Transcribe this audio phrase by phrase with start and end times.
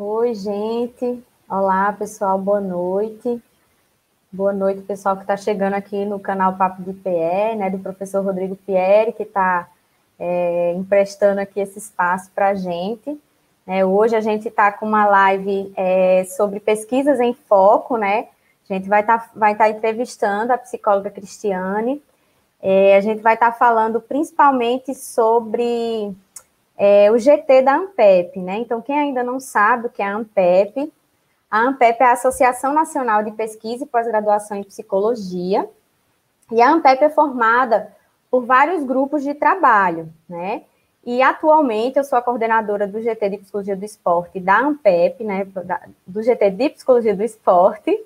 [0.00, 1.24] Oi, gente.
[1.50, 3.42] Olá, pessoal, boa noite.
[4.30, 8.24] Boa noite, pessoal que está chegando aqui no canal Papo de PE, né, do professor
[8.24, 9.68] Rodrigo Pierre, que está
[10.16, 13.20] é, emprestando aqui esse espaço para a gente.
[13.66, 18.28] É, hoje a gente está com uma live é, sobre pesquisas em foco, né?
[18.70, 22.00] A gente vai estar tá, vai tá entrevistando a psicóloga Cristiane.
[22.62, 26.14] É, a gente vai estar tá falando principalmente sobre
[26.78, 28.58] é, o GT da ANPEP, né?
[28.58, 30.92] Então, quem ainda não sabe o que é a ANPEP,
[31.50, 35.68] a ANPEP é a Associação Nacional de Pesquisa e Pós-Graduação em Psicologia,
[36.52, 37.92] e a ANPEP é formada
[38.30, 40.62] por vários grupos de trabalho, né?
[41.04, 45.46] E atualmente eu sou a coordenadora do GT de Psicologia do Esporte da ANPEP, né?
[46.06, 47.98] Do GT de Psicologia do Esporte.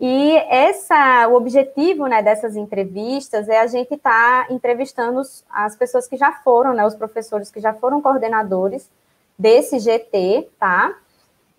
[0.00, 6.06] E essa, o objetivo né, dessas entrevistas é a gente estar tá entrevistando as pessoas
[6.06, 8.88] que já foram, né, os professores que já foram coordenadores
[9.36, 10.94] desse GT, tá?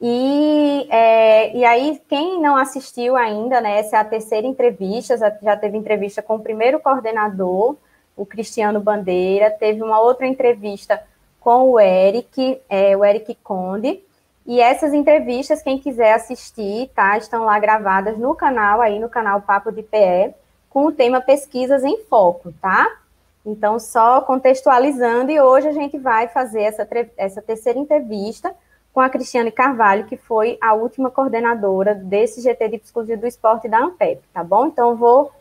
[0.02, 5.58] E, é, e aí, quem não assistiu ainda, né, essa é a terceira entrevista, já
[5.58, 7.76] teve entrevista com o primeiro coordenador,
[8.16, 11.02] o Cristiano Bandeira, teve uma outra entrevista
[11.42, 14.02] com o Eric, é, o Eric Conde,
[14.50, 19.44] e essas entrevistas, quem quiser assistir, tá, estão lá gravadas no canal, aí no canal
[19.44, 20.34] Papo de PE,
[20.68, 22.98] com o tema Pesquisas em Foco, tá?
[23.46, 28.52] Então, só contextualizando, e hoje a gente vai fazer essa, essa terceira entrevista,
[28.92, 33.70] com a Cristiane Carvalho, que foi a última coordenadora desse GT de Psicologia do Esporte
[33.70, 34.66] da ANPEP, tá bom?
[34.66, 35.32] Então, vou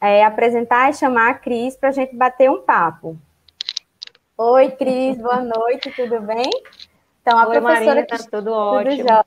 [0.00, 3.14] é, apresentar e chamar a Cris para a gente bater um papo.
[4.38, 6.48] Oi, Cris, boa noite, tudo bem?
[7.24, 7.84] Então, a Oi, professora...
[7.86, 8.96] Marina, tá tudo ótimo.
[8.98, 9.24] Tudo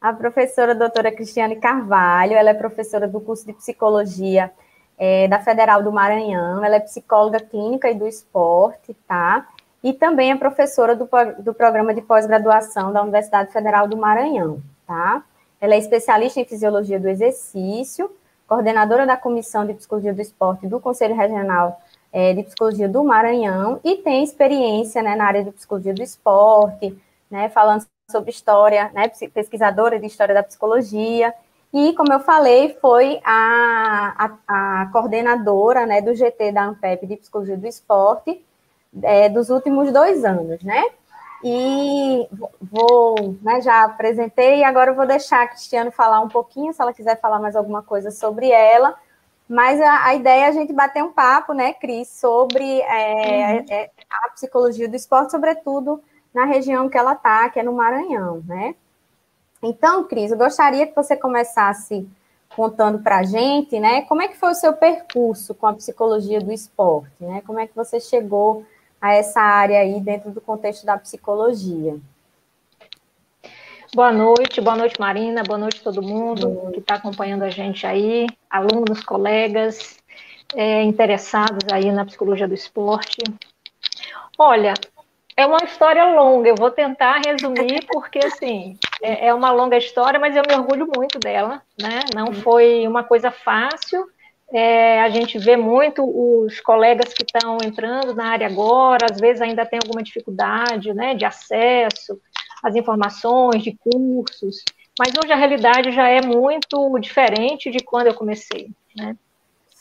[0.00, 4.52] a professora doutora Cristiane Carvalho, ela é professora do curso de Psicologia
[4.96, 9.48] é, da Federal do Maranhão, ela é psicóloga clínica e do esporte, tá?
[9.82, 15.22] e também é professora do, do programa de pós-graduação da Universidade Federal do Maranhão, tá?
[15.60, 18.10] Ela é especialista em fisiologia do exercício,
[18.46, 21.80] coordenadora da Comissão de Psicologia do Esporte do Conselho Regional
[22.18, 27.00] é, de Psicologia do Maranhão e tem experiência né, na área de psicologia do esporte,
[27.30, 31.32] né, falando sobre história, né, pesquisadora de história da psicologia.
[31.72, 37.16] E, como eu falei, foi a, a, a coordenadora né, do GT da ANPEP de
[37.18, 38.44] Psicologia do Esporte
[39.00, 40.82] é, dos últimos dois anos, né?
[41.44, 42.26] E
[42.60, 46.92] vou, né, já apresentei, agora eu vou deixar a Cristiano falar um pouquinho, se ela
[46.92, 48.96] quiser falar mais alguma coisa sobre ela.
[49.48, 53.66] Mas a, a ideia é a gente bater um papo, né, Cris, sobre é, uhum.
[53.70, 56.02] é, a psicologia do esporte, sobretudo
[56.34, 58.74] na região que ela está, que é no Maranhão, né?
[59.62, 62.06] Então, Cris, eu gostaria que você começasse
[62.54, 66.40] contando para a gente, né, como é que foi o seu percurso com a psicologia
[66.40, 67.42] do esporte, né?
[67.46, 68.64] Como é que você chegou
[69.00, 71.96] a essa área aí dentro do contexto da psicologia.
[73.94, 78.26] Boa noite, boa noite, Marina, boa noite todo mundo que está acompanhando a gente aí,
[78.50, 79.98] alunos, colegas,
[80.54, 83.22] é, interessados aí na psicologia do esporte.
[84.38, 84.74] Olha,
[85.34, 90.20] é uma história longa, eu vou tentar resumir, porque, assim, é, é uma longa história,
[90.20, 92.00] mas eu me orgulho muito dela, né?
[92.14, 94.06] Não foi uma coisa fácil,
[94.52, 99.42] é, a gente vê muito os colegas que estão entrando na área agora, às vezes
[99.42, 102.18] ainda tem alguma dificuldade né, de acesso
[102.62, 104.64] às informações, de cursos,
[104.98, 108.70] mas hoje a realidade já é muito diferente de quando eu comecei.
[108.96, 109.16] Né?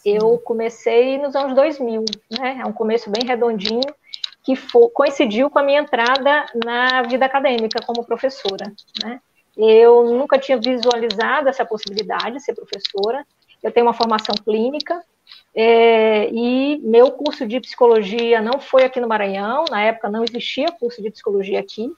[0.05, 2.05] Eu comecei nos anos 2000,
[2.39, 2.59] né?
[2.61, 3.81] é um começo bem redondinho,
[4.43, 8.71] que for, coincidiu com a minha entrada na vida acadêmica como professora.
[9.03, 9.19] Né?
[9.57, 13.25] Eu nunca tinha visualizado essa possibilidade de ser professora,
[13.63, 15.03] eu tenho uma formação clínica,
[15.53, 20.71] é, e meu curso de psicologia não foi aqui no Maranhão, na época não existia
[20.71, 21.91] curso de psicologia aqui,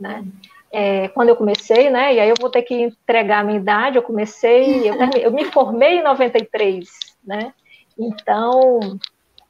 [0.00, 0.24] né?
[0.70, 2.14] É, quando eu comecei, né?
[2.14, 5.44] E aí eu vou ter que entregar a minha idade, eu comecei, eu, eu me
[5.46, 6.88] formei em 93,
[7.24, 7.52] né?
[7.98, 8.98] Então,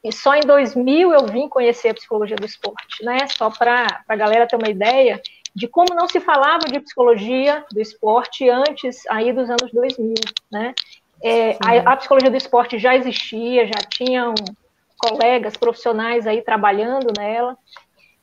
[0.02, 3.18] e só em 2000 eu vim conhecer a psicologia do esporte, né?
[3.28, 5.20] Só para a galera ter uma ideia
[5.54, 10.14] de como não se falava de psicologia do esporte antes aí dos anos 2000,
[10.50, 10.74] né?
[11.22, 14.34] É, a, a, psicologia do esporte já existia, já tinham
[14.98, 17.56] colegas profissionais aí trabalhando nela.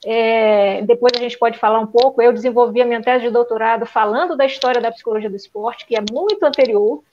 [0.05, 2.21] É, depois a gente pode falar um pouco.
[2.21, 5.95] Eu desenvolvi a minha tese de doutorado falando da história da psicologia do esporte, que
[5.95, 7.03] é muito anterior,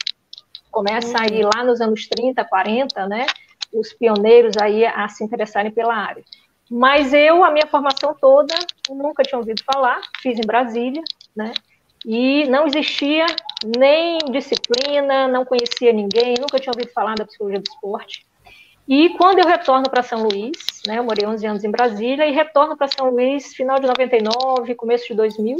[0.70, 3.26] começa aí lá nos anos 30, 40, né?
[3.72, 6.22] Os pioneiros aí a se interessarem pela área.
[6.70, 8.54] Mas eu, a minha formação toda,
[8.90, 11.02] nunca tinha ouvido falar, fiz em Brasília,
[11.34, 11.52] né?
[12.04, 13.26] E não existia
[13.64, 18.25] nem disciplina, não conhecia ninguém, nunca tinha ouvido falar da psicologia do esporte.
[18.88, 22.32] E quando eu retorno para São Luís, né, eu morei 11 anos em Brasília, e
[22.32, 25.56] retorno para São Luís final de 99, começo de 2000,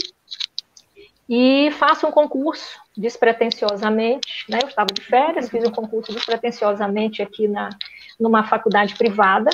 [1.29, 4.61] e faço um concurso despretensiosamente, né?
[4.63, 7.71] Eu estava de férias, fiz um concurso despretensiosamente aqui na
[8.19, 9.51] numa faculdade privada.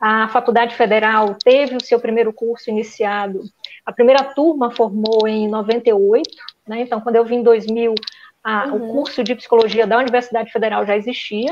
[0.00, 3.42] A faculdade federal teve o seu primeiro curso iniciado.
[3.84, 6.28] A primeira turma formou em 98,
[6.66, 6.80] né?
[6.80, 7.94] Então, quando eu vim em 2000,
[8.42, 8.76] a, uhum.
[8.76, 11.50] o curso de psicologia da Universidade Federal já existia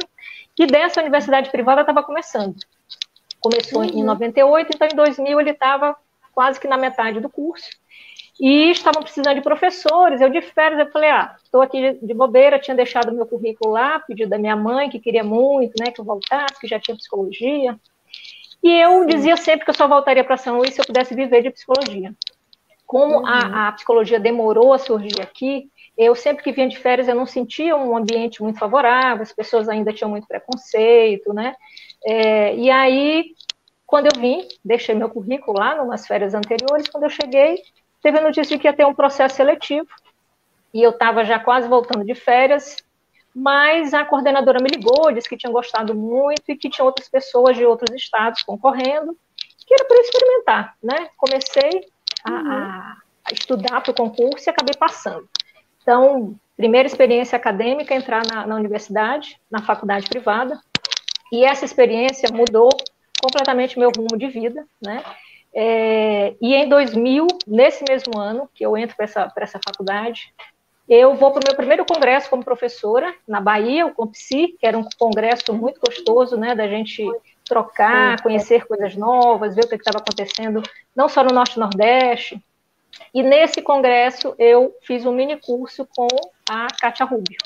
[0.58, 2.56] e dessa universidade privada estava começando.
[3.40, 4.00] Começou uhum.
[4.00, 5.96] em 98, então em 2000 ele estava
[6.32, 7.69] quase que na metade do curso
[8.40, 10.20] e estavam precisando de professores.
[10.20, 13.99] Eu de férias, eu falei, ah, estou aqui de bobeira, tinha deixado meu currículo lá,
[14.00, 17.78] pedido da minha mãe, que queria muito, né, que eu voltasse, que já tinha psicologia.
[18.62, 21.43] E eu dizia sempre que eu só voltaria para São Luís se eu pudesse viver
[21.43, 22.14] de psicologia.
[22.87, 23.26] Como uhum.
[23.26, 27.27] a, a, psicologia demorou a surgir aqui, eu sempre que vinha de férias eu não
[27.27, 31.56] sentia um ambiente muito favorável, as pessoas ainda tinham muito preconceito, né?
[32.06, 33.35] É, e aí,
[33.85, 37.61] quando eu vim, deixei meu currículo lá, numas férias anteriores, quando eu cheguei,
[38.00, 39.89] teve a notícia de que ia ter um processo seletivo,
[40.73, 42.77] e eu estava já quase voltando de férias,
[43.35, 47.56] mas a coordenadora me ligou, disse que tinha gostado muito e que tinha outras pessoas
[47.56, 49.17] de outros estados concorrendo,
[49.67, 51.09] que era para experimentar, né?
[51.17, 51.89] Comecei
[52.25, 52.53] a, uhum.
[52.53, 55.29] a, a estudar para o concurso e acabei passando.
[55.88, 60.61] Então, primeira experiência acadêmica, entrar na, na universidade, na faculdade privada,
[61.32, 62.69] e essa experiência mudou
[63.19, 65.02] completamente meu rumo de vida, né?
[65.55, 70.31] É, e em 2000, nesse mesmo ano que eu entro para essa, essa faculdade,
[70.87, 74.76] eu vou para o meu primeiro congresso como professora na Bahia, o Compsi, que era
[74.76, 77.02] um congresso muito gostoso, né, da gente
[77.46, 80.62] trocar, conhecer coisas novas, ver o que estava acontecendo,
[80.94, 82.44] não só no Norte e Nordeste.
[83.12, 86.09] E nesse congresso eu fiz um mini curso com
[86.49, 87.39] a Kátia Rubio.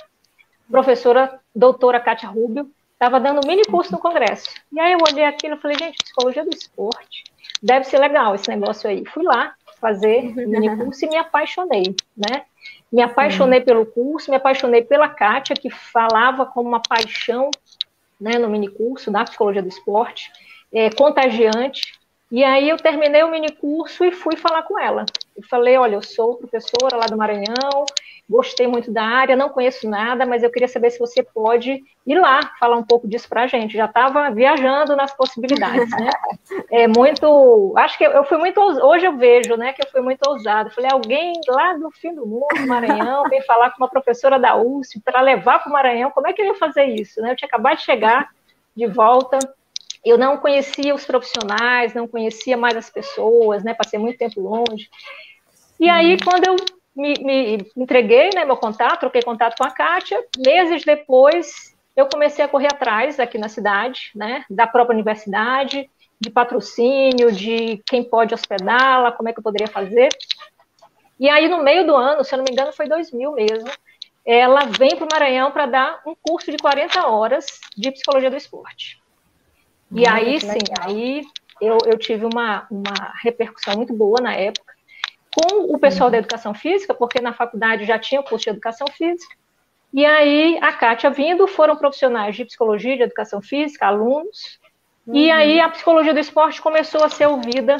[0.71, 4.49] Professora doutora Kátia Rubio estava dando um mini curso no congresso.
[4.73, 7.25] E aí eu olhei aquilo e falei, gente, psicologia do esporte
[7.63, 9.05] deve ser legal esse negócio aí.
[9.07, 12.45] Fui lá fazer mini curso e me apaixonei, né?
[12.93, 13.65] Me apaixonei Sim.
[13.65, 17.51] pelo curso, me apaixonei pela Kátia, que falava com uma paixão
[18.21, 20.31] né, no mini curso da psicologia do esporte,
[20.73, 22.01] é, contagiante.
[22.33, 25.05] E aí eu terminei o mini curso e fui falar com ela.
[25.37, 27.85] Eu falei, olha, eu sou professora lá do Maranhão,
[28.27, 32.19] gostei muito da área, não conheço nada, mas eu queria saber se você pode ir
[32.19, 33.77] lá falar um pouco disso para a gente.
[33.77, 36.11] Já estava viajando nas possibilidades, né?
[36.71, 40.27] É muito, acho que eu fui muito, hoje eu vejo, né, que eu fui muito
[40.27, 40.71] ousada.
[40.71, 45.01] Falei, alguém lá do fim do mundo, Maranhão, vem falar com uma professora da USP
[45.01, 47.31] para levar para o Maranhão, como é que eu ia fazer isso, né?
[47.31, 48.31] Eu tinha acabado de chegar
[48.75, 49.39] de volta,
[50.05, 53.75] eu não conhecia os profissionais, não conhecia mais as pessoas, né?
[53.75, 54.89] Passei muito tempo longe.
[55.79, 56.57] E aí, quando eu
[56.95, 60.23] me, me entreguei, né, meu contato, troquei contato com a Kátia.
[60.39, 65.89] Meses depois, eu comecei a correr atrás aqui na cidade, né, da própria universidade,
[66.21, 70.09] de patrocínio, de quem pode hospedá-la, como é que eu poderia fazer.
[71.19, 73.71] E aí, no meio do ano, se eu não me engano, foi 2000 mesmo,
[74.25, 77.47] ela vem para o Maranhão para dar um curso de 40 horas
[77.77, 79.02] de psicologia do esporte.
[79.95, 81.23] E aí, sim, aí
[81.61, 84.73] eu, eu tive uma, uma repercussão muito boa na época
[85.35, 88.87] com o pessoal da educação física, porque na faculdade já tinha o curso de educação
[88.89, 89.35] física,
[89.93, 94.59] e aí a Kátia vindo, foram profissionais de psicologia, de educação física, alunos,
[95.07, 95.15] uhum.
[95.15, 97.79] e aí a psicologia do esporte começou a ser ouvida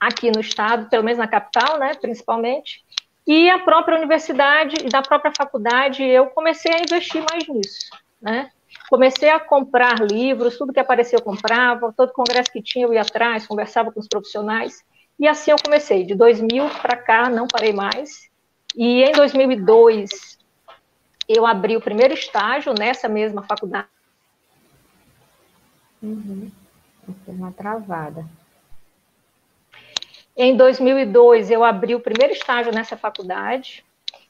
[0.00, 2.82] aqui no estado, pelo menos na capital, né, principalmente,
[3.26, 7.90] e a própria universidade e da própria faculdade, eu comecei a investir mais nisso,
[8.20, 8.50] né,
[8.92, 13.00] comecei a comprar livros, tudo que aparecia eu comprava, todo congresso que tinha eu ia
[13.00, 14.84] atrás, conversava com os profissionais,
[15.18, 16.04] e assim eu comecei.
[16.04, 18.28] De 2000 para cá, não parei mais.
[18.76, 20.38] E em 2002,
[21.26, 23.88] eu abri o primeiro estágio nessa mesma faculdade.
[26.02, 26.50] Uhum.
[27.26, 28.26] Uma travada.
[30.36, 33.82] Em 2002, eu abri o primeiro estágio nessa faculdade.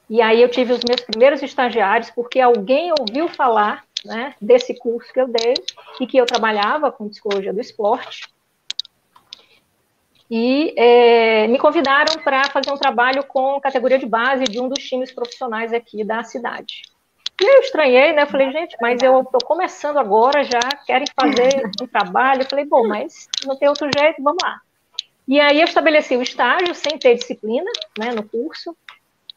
[0.08, 5.12] E aí eu tive os meus primeiros estagiários, porque alguém ouviu falar né, desse curso
[5.12, 5.54] que eu dei
[6.00, 8.28] e que eu trabalhava com psicologia do esporte
[10.34, 14.82] e é, me convidaram para fazer um trabalho com categoria de base de um dos
[14.82, 16.84] times profissionais aqui da cidade.
[17.38, 18.24] E eu estranhei, né?
[18.24, 22.42] Falei, gente, mas eu estou começando agora, já querem fazer um trabalho.
[22.42, 24.58] Eu falei, bom, mas não tem outro jeito, vamos lá.
[25.28, 28.74] E aí eu estabeleci o estágio sem ter disciplina né, no curso.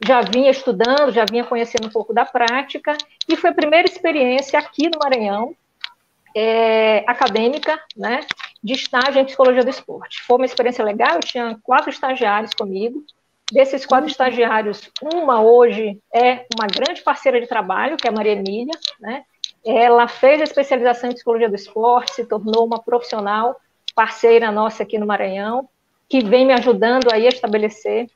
[0.04, 2.98] Já vinha estudando, já vinha conhecendo um pouco da prática,
[3.28, 5.56] e foi a primeira experiência aqui no Maranhão,
[6.36, 8.20] é, acadêmica, né,
[8.62, 10.22] de estágio em psicologia do esporte.
[10.24, 13.04] Foi uma experiência legal, eu tinha quatro estagiários comigo.
[13.52, 18.34] Desses quatro estagiários, uma hoje é uma grande parceira de trabalho, que é a Maria
[18.34, 19.24] Emília, né?
[19.64, 23.56] Ela fez a especialização em psicologia do esporte, se tornou uma profissional
[23.94, 25.70] parceira nossa aqui no Maranhão,
[26.10, 28.08] que vem me ajudando aí a estabelecer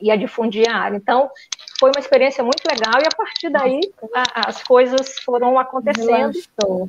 [0.00, 0.96] e a difundir a área.
[0.96, 1.30] Então,
[1.78, 3.80] foi uma experiência muito legal e a partir daí
[4.14, 6.32] a, as coisas foram acontecendo.
[6.32, 6.88] Deslanchou.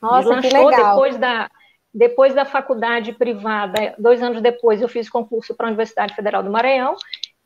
[0.00, 0.70] Nossa, que legal.
[0.70, 1.50] Depois da,
[1.94, 6.50] depois da faculdade privada, dois anos depois, eu fiz concurso para a Universidade Federal do
[6.50, 6.96] Maranhão,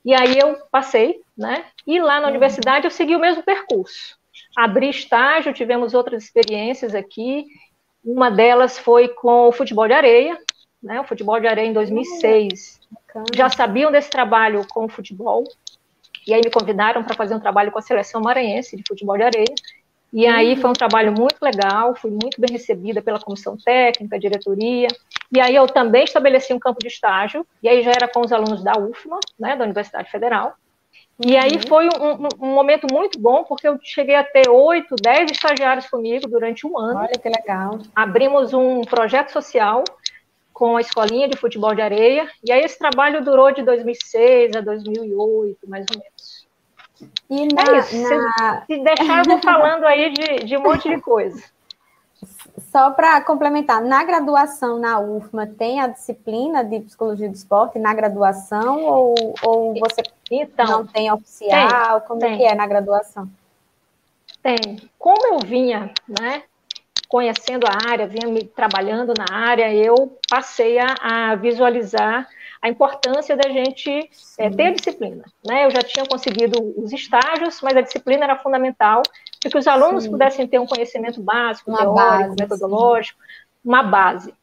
[0.04, 1.64] e aí eu passei, né?
[1.86, 2.30] E lá na uhum.
[2.30, 4.16] universidade eu segui o mesmo percurso.
[4.56, 7.44] Abri estágio, tivemos outras experiências aqui.
[8.04, 10.38] Uma delas foi com o futebol de areia,
[10.80, 11.00] né?
[11.00, 12.75] O futebol de areia em 2006.
[13.20, 13.26] Uhum.
[13.34, 15.44] Já sabiam desse trabalho com o futebol,
[16.26, 19.22] e aí me convidaram para fazer um trabalho com a seleção maranhense de futebol de
[19.22, 19.54] areia.
[20.12, 20.60] E aí uhum.
[20.60, 24.88] foi um trabalho muito legal, fui muito bem recebida pela comissão técnica, diretoria.
[25.32, 28.32] E aí eu também estabeleci um campo de estágio, e aí já era com os
[28.32, 30.54] alunos da UFMA, né, da Universidade Federal.
[31.18, 31.40] E uhum.
[31.40, 35.88] aí foi um, um, momento muito bom, porque eu cheguei a ter oito, dez estagiários
[35.88, 37.00] comigo durante um ano.
[37.00, 37.78] Olha que legal.
[37.94, 39.82] Abrimos um projeto social
[40.56, 44.62] com a escolinha de futebol de areia, e aí esse trabalho durou de 2006 a
[44.62, 46.48] 2008, mais ou menos.
[47.28, 48.08] E na, é isso.
[48.08, 48.64] Na...
[48.64, 51.42] Se, deixar, eu vou falando aí de, de um monte de coisa.
[52.72, 57.92] Só para complementar, na graduação na UFMA tem a disciplina de psicologia do esporte na
[57.92, 62.00] graduação ou, ou você então, não tem oficial?
[62.00, 62.32] Tem, Como tem.
[62.32, 63.28] é que é na graduação?
[64.42, 64.90] Tem.
[64.98, 66.44] Como eu vinha, né,
[67.08, 72.28] conhecendo a área, vinha me trabalhando na área, eu passei a, a visualizar
[72.60, 75.24] a importância da gente é, ter disciplina.
[75.46, 75.66] Né?
[75.66, 79.02] Eu já tinha conseguido os estágios, mas a disciplina era fundamental
[79.40, 80.10] para que os alunos sim.
[80.10, 83.26] pudessem ter um conhecimento básico, uma teórico, base, metodológico, sim.
[83.64, 84.34] uma base.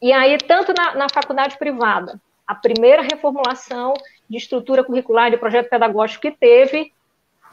[0.00, 3.94] E aí, tanto na, na faculdade privada, a primeira reformulação
[4.28, 6.92] de estrutura curricular de projeto pedagógico que teve,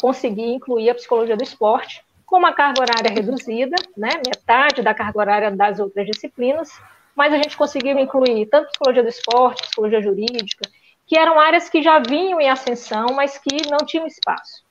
[0.01, 5.19] consegui incluir a psicologia do esporte, com uma carga horária reduzida, né, metade da carga
[5.19, 6.69] horária das outras disciplinas,
[7.15, 10.69] mas a gente conseguiu incluir tanto psicologia do esporte, psicologia jurídica,
[11.07, 14.63] que eram áreas que já vinham em ascensão, mas que não tinham espaço.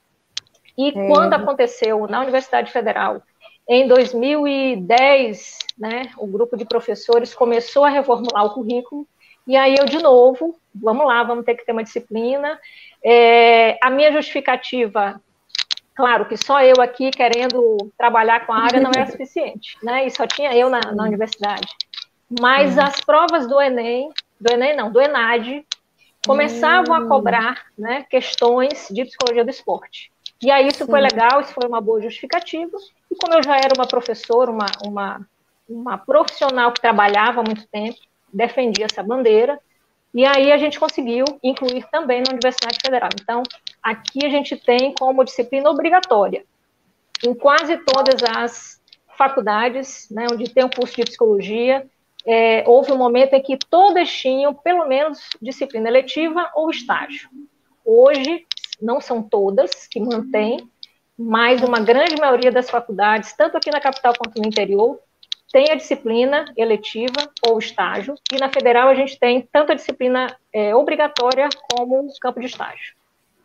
[0.76, 0.92] E é.
[1.08, 3.20] quando aconteceu na Universidade Federal,
[3.68, 9.06] em 2010, né, o grupo de professores começou a reformular o currículo,
[9.46, 12.58] e aí eu, de novo, vamos lá, vamos ter que ter uma disciplina.
[13.02, 15.20] É, a minha justificativa,
[15.98, 20.10] claro que só eu aqui querendo trabalhar com a área não era suficiente, né, e
[20.12, 21.66] só tinha eu na, na universidade.
[22.40, 22.84] Mas uhum.
[22.84, 24.08] as provas do Enem,
[24.40, 25.66] do Enem não, do ENAD,
[26.24, 27.02] começavam uhum.
[27.02, 27.08] a hum.
[27.08, 30.12] cobrar né, questões de psicologia do esporte.
[30.40, 30.90] E aí isso Sim.
[30.90, 32.76] foi legal, isso foi uma boa justificativa.
[33.10, 35.26] E como eu já era uma professora, uma, uma,
[35.68, 37.98] uma profissional que trabalhava há muito tempo,
[38.32, 39.58] defendia essa bandeira,
[40.14, 43.10] e aí a gente conseguiu incluir também na Universidade Federal.
[43.20, 43.42] Então,
[43.90, 46.44] aqui a gente tem como disciplina obrigatória,
[47.24, 48.80] em quase todas as
[49.16, 51.86] faculdades, né, onde tem um curso de psicologia,
[52.26, 57.28] é, houve um momento em que todas tinham pelo menos disciplina eletiva ou estágio.
[57.84, 58.46] Hoje,
[58.80, 60.68] não são todas que mantêm,
[61.18, 65.00] mas uma grande maioria das faculdades, tanto aqui na capital quanto no interior,
[65.50, 70.26] tem a disciplina eletiva ou estágio, e na federal a gente tem tanto a disciplina
[70.52, 72.97] é, obrigatória como o campo de estágio.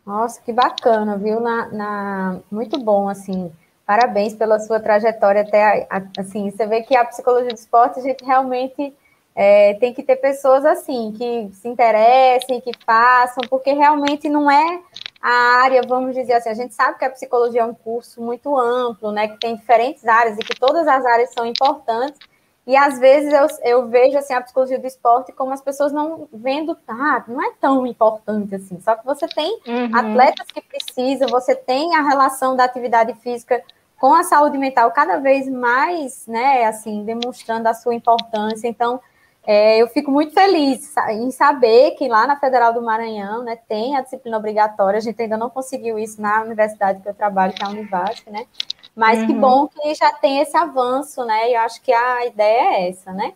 [0.06, 1.40] Nossa, que bacana, viu?
[1.40, 3.50] Na, na, Muito bom, assim.
[3.86, 5.86] Parabéns pela sua trajetória até
[6.18, 6.50] assim.
[6.50, 8.94] Você vê que a psicologia do esporte a gente realmente
[9.34, 14.80] é, tem que ter pessoas assim que se interessem, que façam, porque realmente não é
[15.20, 18.56] a área, vamos dizer assim, a gente sabe que a psicologia é um curso muito
[18.58, 19.28] amplo, né?
[19.28, 22.18] Que tem diferentes áreas e que todas as áreas são importantes.
[22.66, 26.26] E às vezes eu, eu vejo assim a psicologia do esporte como as pessoas não
[26.32, 28.80] vendo, ah, não é tão importante assim.
[28.80, 29.94] Só que você tem uhum.
[29.94, 33.62] atletas que precisam, você tem a relação da atividade física
[33.98, 38.66] com a saúde mental cada vez mais, né, assim, demonstrando a sua importância.
[38.66, 39.00] Então,
[39.46, 43.94] é, eu fico muito feliz em saber que lá na Federal do Maranhão, né, tem
[43.94, 44.96] a disciplina obrigatória.
[44.96, 48.28] A gente ainda não conseguiu isso na universidade que eu trabalho, que é a Univasf,
[48.30, 48.46] né?
[48.94, 49.26] Mas uhum.
[49.26, 51.50] que bom que já tem esse avanço, né?
[51.50, 53.34] E eu acho que a ideia é essa, né?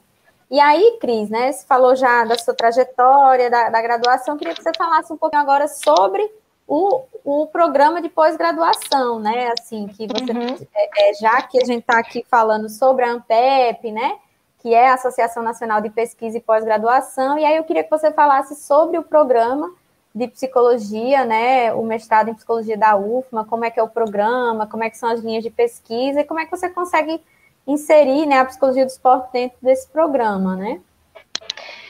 [0.51, 1.53] E aí, Cris, né?
[1.53, 4.35] Você falou já da sua trajetória, da, da graduação.
[4.35, 6.31] Eu queria que você falasse um pouquinho agora sobre
[6.67, 9.53] o, o programa de pós-graduação, né?
[9.59, 10.67] Assim, que você, uhum.
[10.75, 14.19] é, é, já que a gente está aqui falando sobre a ANPEP, né?
[14.61, 18.11] Que é a Associação Nacional de Pesquisa e Pós-Graduação, e aí eu queria que você
[18.13, 19.71] falasse sobre o programa
[20.19, 24.67] de psicologia, né, o mestrado em psicologia da UFMA, como é que é o programa,
[24.67, 27.21] como é que são as linhas de pesquisa e como é que você consegue
[27.65, 30.81] inserir, né, a psicologia do esporte dentro desse programa, né?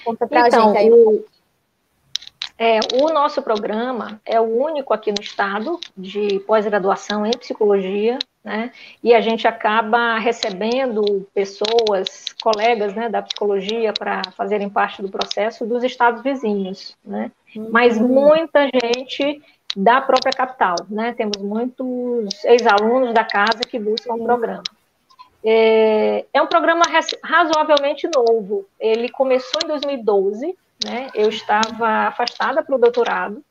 [0.05, 0.91] Conta pra então, gente aí.
[0.91, 1.25] O,
[2.59, 8.19] é, o nosso programa é o único aqui no estado de pós-graduação em psicologia,
[8.49, 8.73] né?
[9.05, 15.67] E a gente acaba recebendo pessoas, colegas, né, da psicologia para fazerem parte do processo
[15.67, 17.31] dos estados vizinhos, né?
[17.55, 17.69] Uhum.
[17.71, 19.43] Mas muita gente
[19.77, 21.13] da própria capital, né?
[21.13, 24.63] Temos muitos ex-alunos da casa que buscam o programa.
[25.45, 26.85] É, é um programa
[27.23, 28.65] razoavelmente novo.
[28.81, 31.11] Ele começou em 2012, né?
[31.15, 33.45] Eu estava afastada para o doutorado.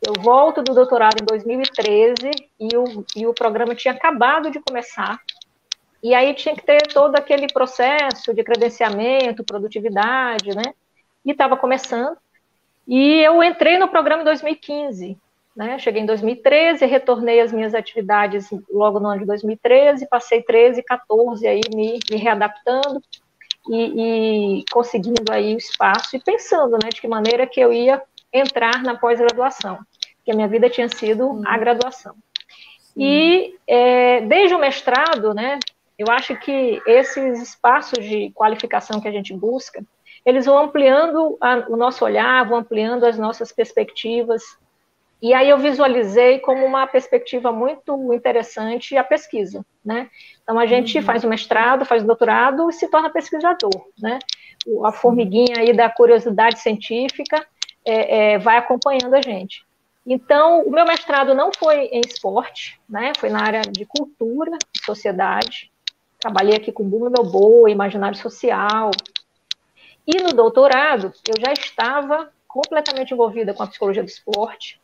[0.00, 5.20] Eu volto do doutorado em 2013 e o, e o programa tinha acabado de começar.
[6.02, 10.72] E aí tinha que ter todo aquele processo de credenciamento, produtividade, né?
[11.24, 12.16] E estava começando.
[12.86, 15.18] E eu entrei no programa em 2015.
[15.58, 15.76] Né?
[15.80, 21.44] Cheguei em 2013, retornei às minhas atividades logo no ano de 2013, passei 13, 14
[21.48, 23.02] aí me, me readaptando
[23.68, 28.00] e, e, conseguindo aí o espaço e pensando, né, de que maneira que eu ia
[28.32, 29.78] entrar na pós-graduação,
[30.24, 32.14] que a minha vida tinha sido a graduação.
[32.96, 35.58] E é, desde o mestrado, né,
[35.98, 39.82] eu acho que esses espaços de qualificação que a gente busca,
[40.24, 44.42] eles vão ampliando a, o nosso olhar, vão ampliando as nossas perspectivas,
[45.20, 50.08] e aí eu visualizei como uma perspectiva muito interessante a pesquisa, né?
[50.42, 51.04] Então a gente uhum.
[51.04, 54.20] faz o mestrado, faz o doutorado e se torna pesquisador, né?
[54.84, 57.44] A formiguinha aí da curiosidade científica
[57.88, 59.64] é, é, vai acompanhando a gente.
[60.06, 63.12] Então o meu mestrado não foi em esporte, né?
[63.18, 65.70] Foi na área de cultura, sociedade.
[66.18, 68.90] Trabalhei aqui com Bruno Boa, imaginário social.
[70.06, 74.80] E no doutorado eu já estava completamente envolvida com a psicologia do esporte,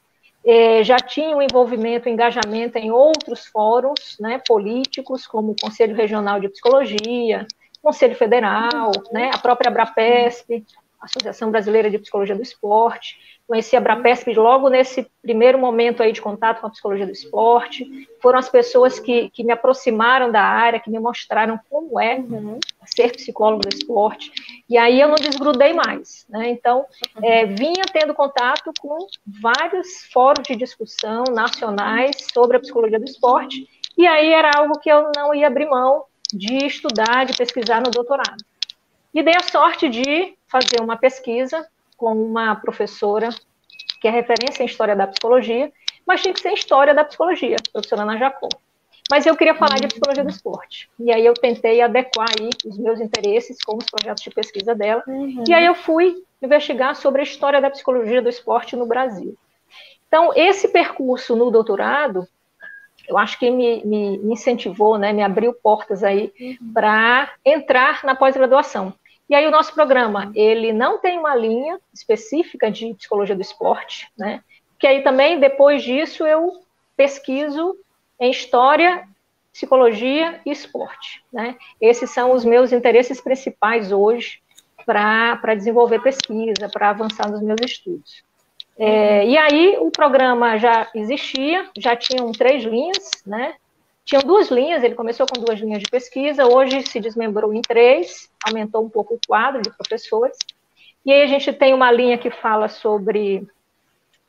[0.47, 5.97] é, já tinha um envolvimento, um engajamento em outros fóruns né, políticos, como o Conselho
[5.97, 7.47] Regional de Psicologia,
[7.83, 10.63] Conselho Federal, né, a própria Abrapesp,
[11.05, 13.17] Associação Brasileira de Psicologia do Esporte.
[13.47, 17.87] Conheci a Abrapesp logo nesse primeiro momento aí de contato com a psicologia do esporte.
[18.23, 22.59] Foram as pessoas que, que me aproximaram da área, que me mostraram como é uhum.
[22.87, 24.33] ser psicólogo do esporte.
[24.69, 26.25] E aí eu não desgrudei mais.
[26.31, 26.49] Né?
[26.49, 26.87] Então,
[27.23, 28.97] é, vinha tendo contato com
[29.27, 33.69] vários fóruns de discussão nacionais sobre a psicologia do esporte.
[33.97, 37.91] E aí era algo que eu não ia abrir mão de estudar, de pesquisar no
[37.91, 38.43] doutorado.
[39.15, 43.29] E dei a sorte de fazer uma pesquisa com uma professora
[44.01, 45.73] que é referência em História da Psicologia,
[46.07, 48.49] mas tinha que ser História da Psicologia, professora Ana Jacó.
[49.11, 50.91] Mas eu queria falar de Psicologia do Esporte.
[50.99, 55.03] E aí eu tentei adequar aí os meus interesses com os projetos de pesquisa dela.
[55.07, 55.45] Uhum.
[55.47, 59.37] E aí eu fui investigar sobre a história da psicologia do esporte no Brasil.
[60.09, 62.27] Então, esse percurso no doutorado,
[63.09, 66.73] eu acho que me, me incentivou, né, me abriu portas aí uhum.
[66.73, 68.93] para entrar na pós-graduação.
[69.29, 74.11] E aí o nosso programa, ele não tem uma linha específica de psicologia do esporte,
[74.17, 74.43] né?
[74.79, 76.53] Que aí também, depois disso, eu
[76.97, 77.77] pesquiso
[78.21, 79.09] em história,
[79.53, 81.57] psicologia e esporte, né?
[81.81, 84.43] Esses são os meus interesses principais hoje
[84.85, 88.23] para desenvolver pesquisa, para avançar nos meus estudos.
[88.77, 93.55] É, e aí o programa já existia, já tinham três linhas, né?
[94.05, 98.31] Tinham duas linhas, ele começou com duas linhas de pesquisa, hoje se desmembrou em três,
[98.45, 100.37] aumentou um pouco o quadro de professores.
[101.07, 103.47] E aí a gente tem uma linha que fala sobre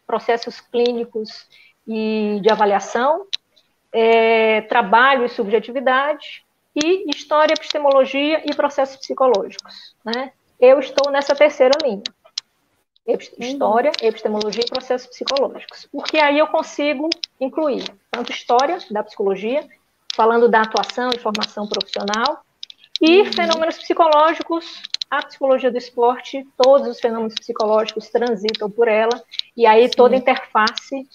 [0.07, 1.47] processos clínicos
[1.87, 3.25] e de avaliação,
[3.91, 9.95] é, trabalho e subjetividade, e história, epistemologia e processos psicológicos.
[10.03, 10.31] Né?
[10.59, 12.03] Eu estou nessa terceira linha.
[13.07, 15.87] História, epistemologia e processos psicológicos.
[15.91, 17.07] Porque aí eu consigo
[17.39, 19.63] incluir tanto história da psicologia,
[20.15, 22.43] falando da atuação e formação profissional,
[22.99, 23.33] e uhum.
[23.33, 29.21] fenômenos psicológicos, a psicologia do esporte, todos os fenômenos psicológicos transitam por ela,
[29.55, 31.07] e aí toda interface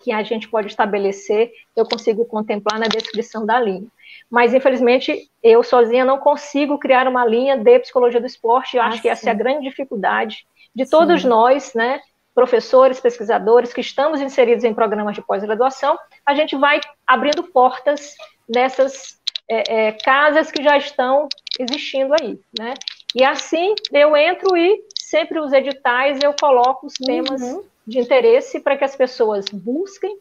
[0.00, 3.86] que a gente pode estabelecer, eu consigo contemplar na descrição da linha.
[4.30, 8.98] Mas, infelizmente, eu sozinha não consigo criar uma linha de psicologia do esporte, eu acho
[8.98, 9.28] ah, que essa sim.
[9.28, 11.28] é a grande dificuldade de todos Sim.
[11.28, 12.00] nós, né,
[12.34, 18.14] professores, pesquisadores que estamos inseridos em programas de pós-graduação, a gente vai abrindo portas
[18.48, 19.18] nessas
[19.50, 21.28] é, é, casas que já estão
[21.58, 22.74] existindo aí, né?
[23.14, 27.64] E assim eu entro e sempre os editais eu coloco os temas uhum.
[27.86, 30.16] de interesse para que as pessoas busquem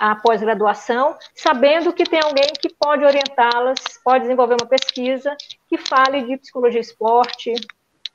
[0.00, 5.36] a pós-graduação, sabendo que tem alguém que pode orientá-las, pode desenvolver uma pesquisa
[5.68, 7.52] que fale de psicologia esporte,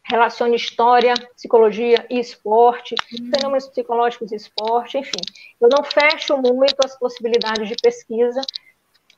[0.08, 3.32] relacione história, psicologia e esporte, uhum.
[3.34, 5.22] fenômenos psicológicos e esporte, enfim.
[5.60, 8.42] Eu não fecho muito as possibilidades de pesquisa,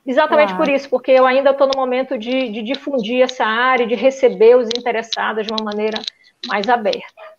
[0.06, 3.94] exatamente por isso, porque eu ainda estou no momento de, de difundir essa área, de
[3.94, 6.00] receber os interessados de uma maneira
[6.46, 7.38] mais aberta.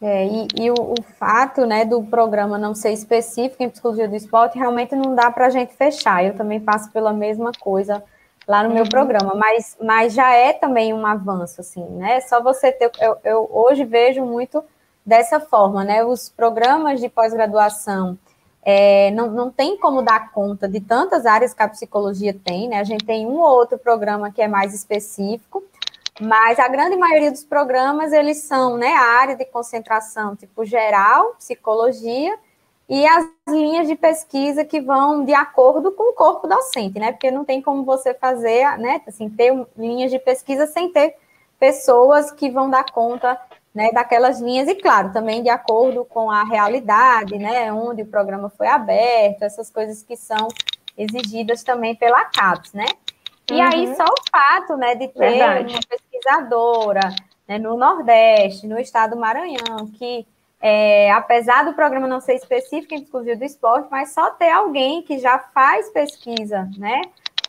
[0.00, 4.16] É, e, e o, o, fato né, do programa não ser específico em psicologia do
[4.16, 6.24] esporte realmente não dá para a gente fechar.
[6.24, 8.02] Eu também passo pela mesma coisa
[8.46, 8.74] lá no uhum.
[8.74, 12.20] meu programa, mas, mas já é também um avanço, assim, né?
[12.20, 12.90] Só você ter.
[13.00, 14.62] Eu, eu hoje vejo muito
[15.04, 16.04] dessa forma, né?
[16.04, 18.18] Os programas de pós-graduação
[18.64, 22.78] é, não, não tem como dar conta de tantas áreas que a psicologia tem, né?
[22.78, 25.62] A gente tem um ou outro programa que é mais específico,
[26.20, 31.34] mas a grande maioria dos programas, eles são, né, a área de concentração, tipo, geral,
[31.38, 32.38] psicologia,
[32.88, 37.12] e as linhas de pesquisa que vão de acordo com o corpo docente, né?
[37.12, 41.16] Porque não tem como você fazer, né, assim, ter linhas de pesquisa sem ter
[41.58, 43.38] pessoas que vão dar conta
[43.74, 48.50] né, daquelas linhas, e claro, também de acordo com a realidade, né, onde o programa
[48.50, 50.48] foi aberto, essas coisas que são
[50.96, 52.84] exigidas também pela CAPES, né?
[53.50, 53.62] E uhum.
[53.62, 55.72] aí só o fato, né, de ter Verdade.
[55.72, 57.14] uma pesquisadora
[57.48, 60.26] né, no Nordeste, no estado do Maranhão, que
[60.62, 65.02] é, apesar do programa não ser específico em psicologia do esporte, mas só ter alguém
[65.02, 67.02] que já faz pesquisa, né,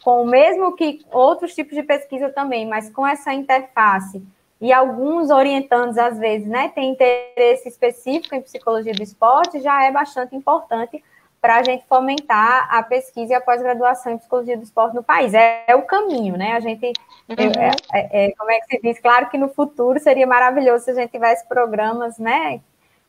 [0.04, 4.22] com o mesmo que outros tipos de pesquisa também, mas com essa interface
[4.60, 9.92] e alguns orientandos, às vezes, né, têm interesse específico em psicologia do esporte, já é
[9.92, 11.04] bastante importante
[11.42, 15.34] para a gente fomentar a pesquisa e a pós-graduação em psicologia do esporte no país.
[15.34, 16.54] É, é o caminho, né?
[16.54, 16.86] A gente,
[17.28, 17.36] uhum.
[17.38, 19.00] é, é, é como é que se diz?
[19.00, 22.62] Claro que no futuro seria maravilhoso se a gente tivesse programas, né?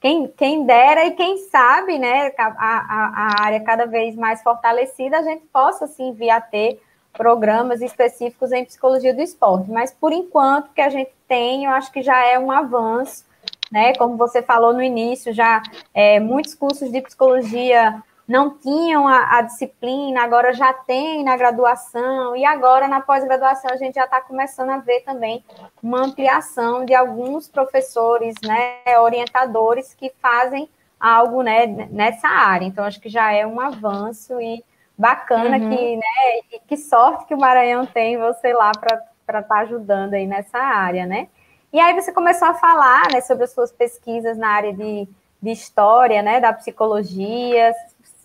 [0.04, 2.30] Quem, quem dera e quem sabe, né?
[2.36, 6.78] A, a, a área cada vez mais fortalecida, a gente possa, sim, vir a ter
[7.14, 9.70] programas específicos em psicologia do esporte.
[9.70, 13.24] Mas, por enquanto, que a gente tem, eu acho que já é um avanço,
[13.72, 13.94] né?
[13.94, 15.62] Como você falou no início, já
[15.94, 22.34] é, muitos cursos de psicologia não tinham a, a, disciplina, agora já tem na graduação,
[22.34, 25.44] e agora na pós-graduação a gente já está começando a ver também
[25.82, 32.64] uma ampliação de alguns professores, né, orientadores que fazem algo né, nessa área.
[32.64, 34.64] Então, acho que já é um avanço e
[34.96, 35.68] bacana uhum.
[35.68, 40.14] que, né, e que sorte que o Maranhão tem você lá para estar tá ajudando
[40.14, 41.28] aí nessa área, né?
[41.72, 45.08] E aí você começou a falar né, sobre as suas pesquisas na área de,
[45.42, 47.74] de história, né, da psicologia,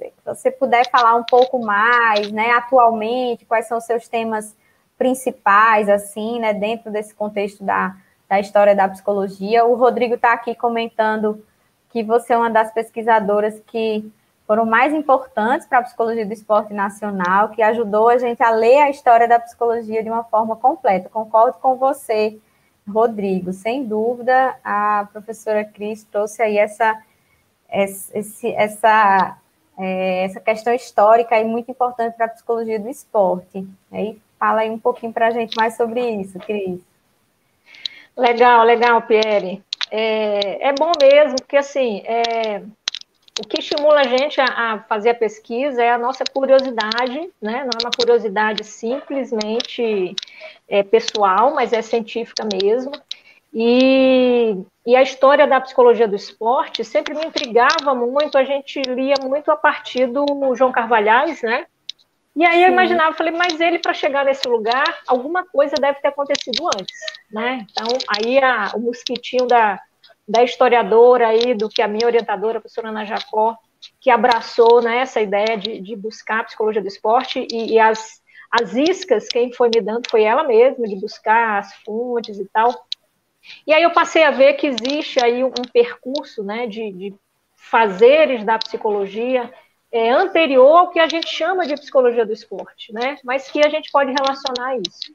[0.07, 4.55] se você puder falar um pouco mais, né, atualmente, quais são os seus temas
[4.97, 7.95] principais, assim, né, dentro desse contexto da,
[8.27, 9.65] da história da psicologia.
[9.65, 11.43] O Rodrigo está aqui comentando
[11.89, 14.09] que você é uma das pesquisadoras que
[14.45, 18.79] foram mais importantes para a psicologia do esporte nacional, que ajudou a gente a ler
[18.81, 21.07] a história da psicologia de uma forma completa.
[21.07, 22.39] Concordo com você,
[22.87, 23.53] Rodrigo.
[23.53, 26.99] Sem dúvida, a professora Cris trouxe aí essa,
[27.69, 29.37] essa
[29.79, 33.65] é, essa questão histórica é muito importante para a psicologia do esporte.
[33.91, 36.81] Aí fala aí um pouquinho para a gente mais sobre isso, Cris.
[38.15, 39.63] Legal, legal, Pierre.
[39.89, 42.61] É, é bom mesmo, porque assim, é,
[43.39, 47.63] o que estimula a gente a, a, fazer a pesquisa é a nossa curiosidade, né?
[47.63, 50.13] Não é uma curiosidade simplesmente
[50.67, 52.91] é, pessoal, mas é científica mesmo.
[53.53, 59.15] E, e a história da psicologia do esporte sempre me intrigava muito, a gente lia
[59.21, 61.65] muito a partir do João Carvalhais, né?
[62.35, 66.09] E aí eu imaginava, falei, mas ele para chegar nesse lugar, alguma coisa deve ter
[66.09, 66.97] acontecido antes,
[67.31, 67.65] né?
[67.69, 69.79] Então, aí a, o mosquitinho da,
[70.27, 73.57] da historiadora aí, do que a minha orientadora, a professora Ana Jacó,
[73.99, 78.21] que abraçou né, essa ideia de, de buscar a psicologia do esporte e, e as,
[78.51, 82.73] as iscas, quem foi me dando foi ela mesma, de buscar as fontes e tal.
[83.65, 87.13] E aí eu passei a ver que existe aí um, percurso né, de, de
[87.55, 89.51] fazeres da psicologia
[89.91, 93.17] é, anterior ao que a gente chama de psicologia do esporte, né?
[93.23, 95.13] Mas que a gente pode relacionar isso.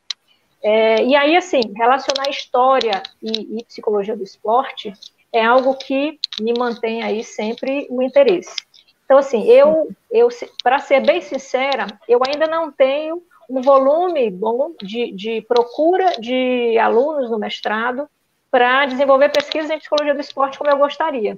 [0.63, 4.93] É, e aí, assim, relacionar história e, e, psicologia do esporte
[5.33, 8.57] é algo que me mantém aí sempre o interesse.
[9.05, 10.29] Então, assim, eu, eu
[10.63, 16.79] para ser bem sincera, eu ainda não tenho um volume bom de, de procura de
[16.79, 18.09] alunos no mestrado
[18.55, 21.37] para desenvolver pesquisas em psicologia do esporte como eu gostaria.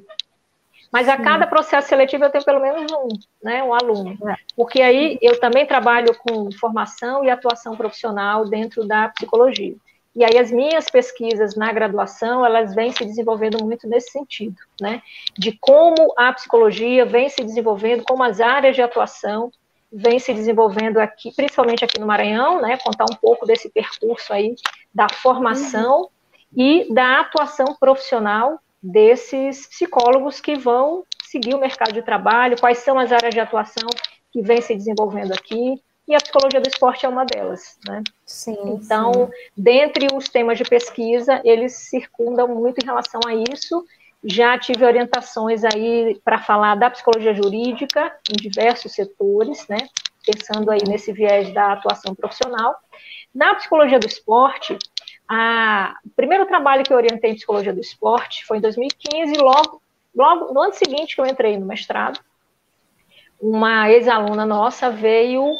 [0.92, 3.08] Mas a cada processo seletivo eu tenho pelo menos um,
[3.42, 4.18] né, um aluno.
[4.28, 4.34] É.
[4.54, 9.74] Porque aí eu também trabalho com formação e atuação profissional dentro da psicologia.
[10.14, 15.00] E aí as minhas pesquisas na graduação, elas vêm se desenvolvendo muito nesse sentido, né?
[15.38, 19.50] De como a psicologia vem se desenvolvendo, como as áreas de atuação
[19.90, 22.76] vêm se desenvolvendo aqui, principalmente aqui no Maranhão, né?
[22.76, 24.54] Contar um pouco desse percurso aí
[24.94, 26.15] da formação uhum
[26.54, 32.98] e da atuação profissional desses psicólogos que vão seguir o mercado de trabalho, quais são
[32.98, 33.88] as áreas de atuação
[34.32, 38.02] que vêm se desenvolvendo aqui, e a psicologia do esporte é uma delas, né?
[38.24, 38.56] Sim.
[38.64, 39.30] Então, sim.
[39.56, 43.84] dentre os temas de pesquisa, eles circundam muito em relação a isso,
[44.22, 49.78] já tive orientações aí para falar da psicologia jurídica em diversos setores, né?
[50.24, 52.76] Pensando aí nesse viés da atuação profissional.
[53.34, 54.78] Na psicologia do esporte,
[55.28, 59.82] a, o primeiro trabalho que eu orientei em psicologia do esporte foi em 2015, logo,
[60.14, 62.20] logo no ano seguinte que eu entrei no mestrado,
[63.40, 65.54] uma ex-aluna nossa veio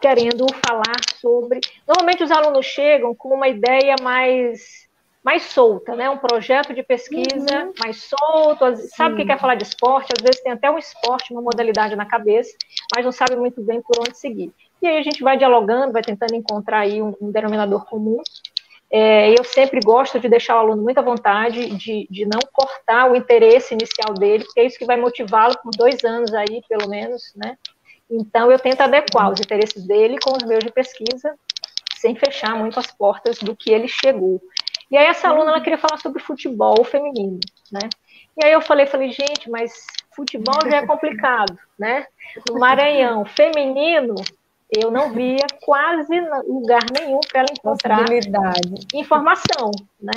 [0.00, 1.60] querendo falar sobre.
[1.86, 4.82] Normalmente os alunos chegam com uma ideia mais
[5.22, 6.10] mais solta, né?
[6.10, 7.72] Um projeto de pesquisa uhum.
[7.78, 11.40] mais solto, sabe que quer falar de esporte, às vezes tem até um esporte, uma
[11.40, 12.56] modalidade na cabeça,
[12.92, 14.52] mas não sabe muito bem por onde seguir.
[14.82, 18.20] E aí a gente vai dialogando, vai tentando encontrar aí um, um denominador comum.
[18.94, 23.10] É, eu sempre gosto de deixar o aluno muito à vontade, de, de não cortar
[23.10, 26.90] o interesse inicial dele, porque é isso que vai motivá-lo por dois anos aí, pelo
[26.90, 27.56] menos, né?
[28.10, 31.34] Então, eu tento adequar os interesses dele com os meus de pesquisa,
[31.96, 34.38] sem fechar muito as portas do que ele chegou.
[34.90, 37.40] E aí, essa aluna, ela queria falar sobre futebol feminino,
[37.72, 37.88] né?
[38.36, 42.06] E aí eu falei, falei, gente, mas futebol já é complicado, né?
[42.46, 44.14] No Maranhão, feminino,
[44.80, 48.04] eu não via quase lugar nenhum para ela encontrar
[48.94, 50.12] informação, né?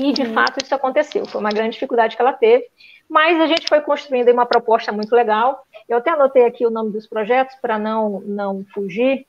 [0.00, 0.34] E, de uhum.
[0.34, 1.26] fato, isso aconteceu.
[1.26, 2.66] Foi uma grande dificuldade que ela teve.
[3.08, 5.64] Mas a gente foi construindo uma proposta muito legal.
[5.88, 9.26] Eu até anotei aqui o nome dos projetos para não, não fugir,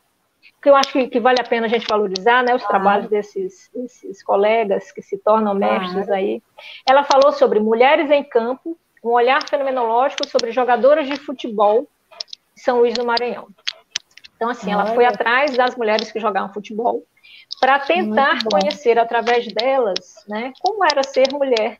[0.53, 3.69] porque eu acho que, que, vale a pena a gente valorizar né, os trabalhos desses,
[3.73, 6.43] desses colegas que se tornam mestres aí.
[6.87, 11.87] Ela falou sobre mulheres em campo, um olhar fenomenológico sobre jogadoras de futebol
[12.53, 13.47] de São Luís do Maranhão.
[14.39, 17.04] Então, assim, ela foi atrás das mulheres que jogavam futebol
[17.60, 21.78] para tentar conhecer através delas, né, como era ser mulher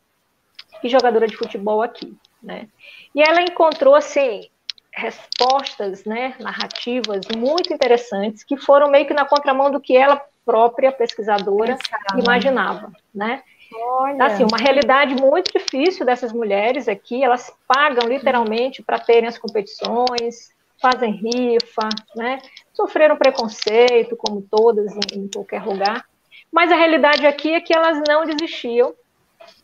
[0.84, 2.68] e jogadora de futebol aqui, né?
[3.16, 4.50] E ela encontrou assim
[4.92, 10.92] respostas, né, narrativas muito interessantes que foram meio que na contramão do que ela própria
[10.92, 12.20] pesquisadora Pensava.
[12.20, 13.42] imaginava, né?
[13.74, 14.26] Olha.
[14.26, 20.52] Assim, uma realidade muito difícil dessas mulheres aqui, elas pagam literalmente para terem as competições,
[20.82, 22.40] fazem rifa, né?
[22.74, 26.06] Sofreram preconceito, como todas em, em qualquer lugar.
[26.52, 28.94] Mas a realidade aqui é que elas não desistiam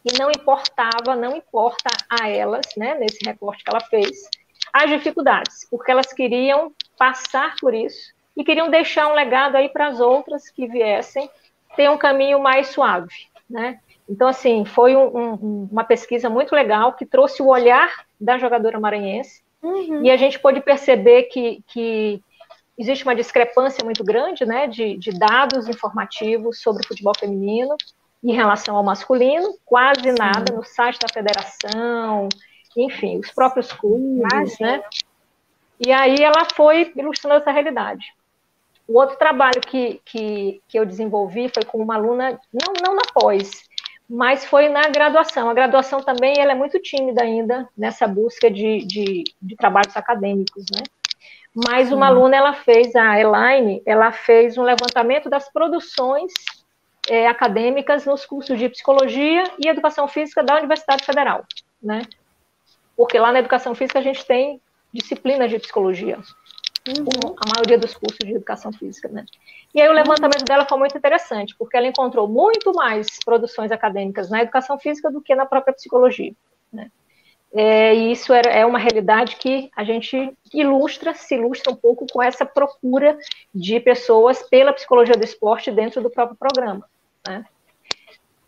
[0.04, 4.30] e não importava, não importa a elas, né, nesse recorte que ela fez,
[4.72, 9.88] as dificuldades, porque elas queriam passar por isso e queriam deixar um legado aí para
[9.88, 11.30] as outras que viessem
[11.76, 13.14] ter um caminho mais suave,
[13.50, 13.80] né?
[14.08, 18.80] Então, assim, foi um, um, uma pesquisa muito legal que trouxe o olhar da jogadora
[18.80, 20.04] maranhense uhum.
[20.04, 22.22] e a gente pôde perceber que, que
[22.78, 27.76] existe uma discrepância muito grande, né, de, de dados informativos sobre futebol feminino
[28.24, 32.28] em relação ao masculino, quase nada no site da federação,
[32.76, 34.84] enfim, os próprios clubes, né?
[35.80, 38.06] E aí ela foi ilustrando essa realidade.
[38.88, 43.04] O outro trabalho que, que, que eu desenvolvi foi com uma aluna, não, não na
[43.14, 43.64] pós,
[44.10, 45.50] mas foi na graduação.
[45.50, 50.66] A graduação também ela é muito tímida ainda nessa busca de, de, de trabalhos acadêmicos,
[50.72, 50.84] né?
[51.54, 56.34] Mas uma aluna, ela fez, a Elaine, ela fez um levantamento das produções
[57.10, 61.46] é, acadêmicas nos cursos de psicologia e educação física da Universidade Federal,
[61.82, 62.02] né?
[62.98, 66.20] Porque lá na educação física a gente tem disciplinas de psicologia,
[66.88, 67.36] uhum.
[67.38, 69.26] a maioria dos cursos de educação física, né?
[69.74, 74.30] E aí o levantamento dela foi muito interessante, porque ela encontrou muito mais produções acadêmicas
[74.30, 76.34] na educação física do que na própria psicologia,
[76.72, 76.92] né?
[77.58, 82.06] É, e isso é, é uma realidade que a gente ilustra, se ilustra um pouco
[82.12, 83.18] com essa procura
[83.54, 86.86] de pessoas pela psicologia do esporte dentro do próprio programa.
[87.26, 87.46] Né?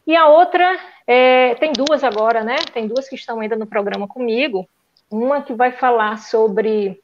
[0.06, 2.58] E a outra, é, tem duas agora, né?
[2.74, 4.68] Tem duas que estão ainda no programa comigo.
[5.10, 7.02] Uma que vai falar sobre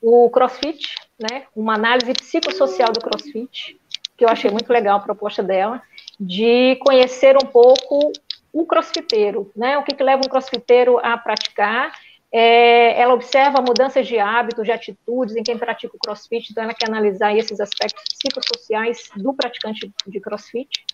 [0.00, 1.44] o CrossFit, né?
[1.54, 3.78] Uma análise psicossocial do CrossFit,
[4.16, 5.82] que eu achei muito legal a proposta dela,
[6.18, 8.12] de conhecer um pouco
[8.52, 9.78] o crossfiteiro, né?
[9.78, 11.92] O que, que leva um crossfiteiro a praticar
[12.30, 16.74] é, ela observa mudanças de hábitos, de atitudes em quem pratica o crossfit, então ela
[16.74, 20.84] quer analisar esses aspectos psicossociais do praticante de crossfit,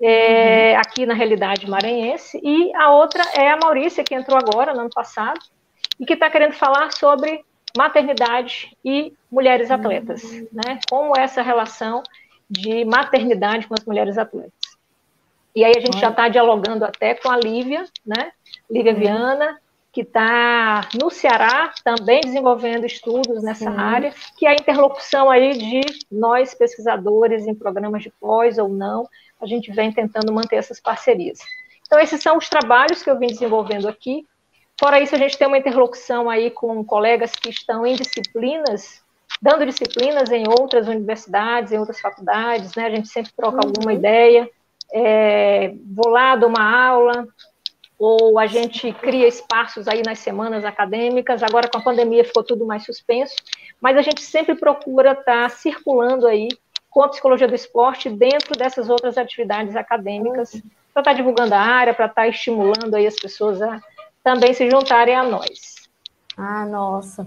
[0.00, 0.80] é, uhum.
[0.80, 2.40] aqui na realidade maranhense.
[2.42, 5.40] E a outra é a Maurícia, que entrou agora, no ano passado,
[5.98, 7.44] e que está querendo falar sobre
[7.76, 10.48] maternidade e mulheres atletas, uhum.
[10.52, 10.80] né?
[10.88, 12.02] Como essa relação
[12.48, 14.52] de maternidade com as mulheres atletas.
[15.54, 16.00] E aí a gente Olha.
[16.00, 18.32] já está dialogando até com a Lívia, né?
[18.70, 18.98] Lívia uhum.
[18.98, 19.58] Viana,
[19.92, 23.76] que está no Ceará também desenvolvendo estudos nessa Sim.
[23.76, 25.80] área, que é a interlocução aí de
[26.10, 29.08] nós pesquisadores em programas de pós ou não,
[29.40, 31.40] a gente vem tentando manter essas parcerias.
[31.86, 34.24] Então esses são os trabalhos que eu vim desenvolvendo aqui.
[34.80, 39.02] Fora isso, a gente tem uma interlocução aí com colegas que estão em disciplinas,
[39.40, 42.86] dando disciplinas em outras universidades, em outras faculdades, né?
[42.86, 43.66] A gente sempre troca uhum.
[43.66, 44.48] alguma ideia.
[44.90, 47.28] É, vou lá, dou uma aula,
[47.98, 52.64] ou a gente cria espaços aí nas semanas acadêmicas, agora com a pandemia ficou tudo
[52.64, 53.36] mais suspenso,
[53.82, 56.48] mas a gente sempre procura estar tá circulando aí
[56.88, 60.52] com a psicologia do esporte dentro dessas outras atividades acadêmicas,
[60.94, 63.78] para estar tá divulgando a área, para estar tá estimulando aí as pessoas a
[64.22, 65.88] também se juntarem a nós.
[66.36, 67.26] Ah, nossa.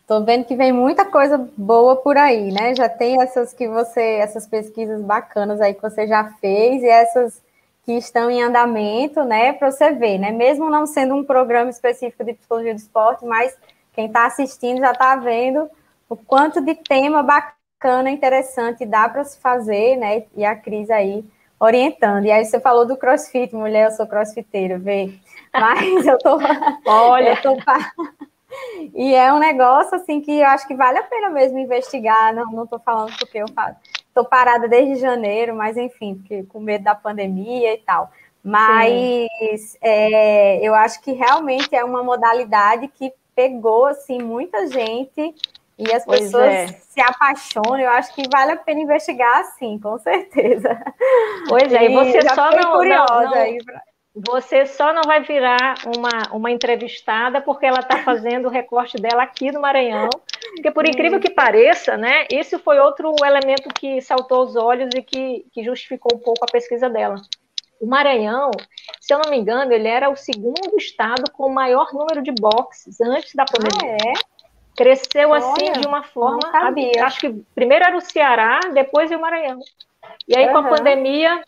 [0.00, 2.74] Estou vendo que vem muita coisa boa por aí, né?
[2.74, 7.40] Já tem essas que você, essas pesquisas bacanas aí que você já fez e essas
[7.84, 9.52] que estão em andamento, né?
[9.52, 10.32] Para você ver, né?
[10.32, 13.56] Mesmo não sendo um programa específico de psicologia do esporte, mas
[13.92, 15.70] quem está assistindo já está vendo
[16.08, 20.24] o quanto de tema bacana, interessante dá para se fazer, né?
[20.36, 21.24] E a Cris aí
[21.58, 22.24] orientando.
[22.24, 25.14] E aí você falou do crossfit, mulher, eu sou crossfiteira, vê.
[25.52, 26.38] Mas eu tô.
[26.86, 27.30] Olha!
[27.30, 27.56] Eu tô...
[28.94, 32.34] E é um negócio assim que eu acho que vale a pena mesmo investigar.
[32.34, 33.76] Não, não tô falando porque eu faço.
[34.14, 38.10] Tô parada desde janeiro, mas enfim, porque com medo da pandemia e tal.
[38.42, 45.34] Mas é, eu acho que realmente é uma modalidade que pegou assim muita gente
[45.78, 46.66] e as pois pessoas é.
[46.66, 47.78] se apaixonam.
[47.78, 50.76] Eu acho que vale a pena investigar, sim, com certeza.
[51.48, 53.82] Pois é, e você só não, curiosa não, não, pra...
[54.14, 59.22] Você só não vai virar uma, uma entrevistada porque ela está fazendo o recorte dela
[59.22, 60.10] aqui no Maranhão.
[60.54, 65.02] Porque, por incrível que pareça, né, esse foi outro elemento que saltou os olhos e
[65.02, 67.22] que, que justificou um pouco a pesquisa dela.
[67.80, 68.50] O Maranhão,
[69.00, 72.32] se eu não me engano, ele era o segundo estado com o maior número de
[72.32, 73.96] boxes antes da pandemia.
[74.02, 74.12] Ah, é?
[74.76, 76.40] Cresceu assim Olha, de uma forma.
[77.02, 79.60] Acho que primeiro era o Ceará, depois o Maranhão.
[80.28, 80.52] E aí, uhum.
[80.52, 81.42] com a pandemia,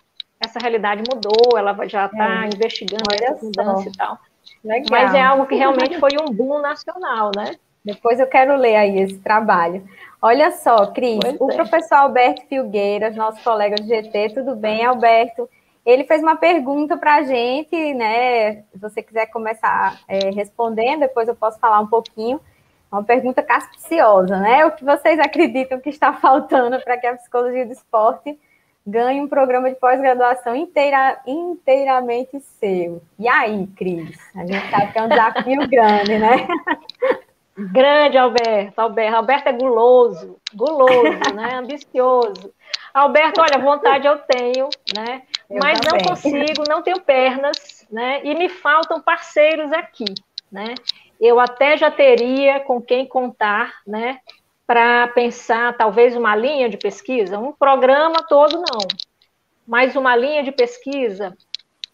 [0.44, 2.46] essa realidade mudou, ela já está é.
[2.46, 4.18] investigando essa mudança e tal.
[4.64, 4.86] Legal.
[4.90, 7.56] Mas é algo que realmente foi um boom nacional, né?
[7.84, 9.84] Depois eu quero ler aí esse trabalho.
[10.20, 11.54] Olha só, Cris, pois o é.
[11.56, 15.48] professor Alberto Filgueiras, nosso colega do GT, tudo bem, Alberto?
[15.84, 18.62] Ele fez uma pergunta para a gente, né?
[18.72, 22.40] Se você quiser começar é, respondendo, depois eu posso falar um pouquinho.
[22.90, 24.64] Uma pergunta capciosa, né?
[24.66, 28.38] O que vocês acreditam que está faltando para que a psicologia do esporte
[28.86, 33.02] ganhe um programa de pós-graduação inteira, inteiramente seu?
[33.18, 34.16] E aí, Cris?
[34.34, 36.48] A gente sabe que é um desafio grande, né?
[37.56, 38.80] Grande, Alberto.
[38.80, 41.54] Alberto, Alberto é guloso, guloso, né?
[41.58, 42.52] Ambicioso.
[42.92, 45.22] Alberto, olha, vontade eu tenho, né?
[45.48, 46.02] Eu Mas também.
[46.02, 48.20] não consigo, não tenho pernas, né?
[48.24, 50.06] E me faltam parceiros aqui,
[50.50, 50.74] né?
[51.22, 54.18] eu até já teria com quem contar, né,
[54.72, 58.78] para pensar talvez uma linha de pesquisa, um programa todo não,
[59.66, 61.36] mas uma linha de pesquisa,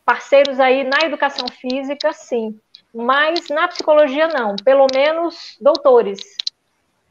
[0.06, 2.56] parceiros aí na educação física, sim,
[2.94, 6.20] mas na psicologia não, pelo menos doutores,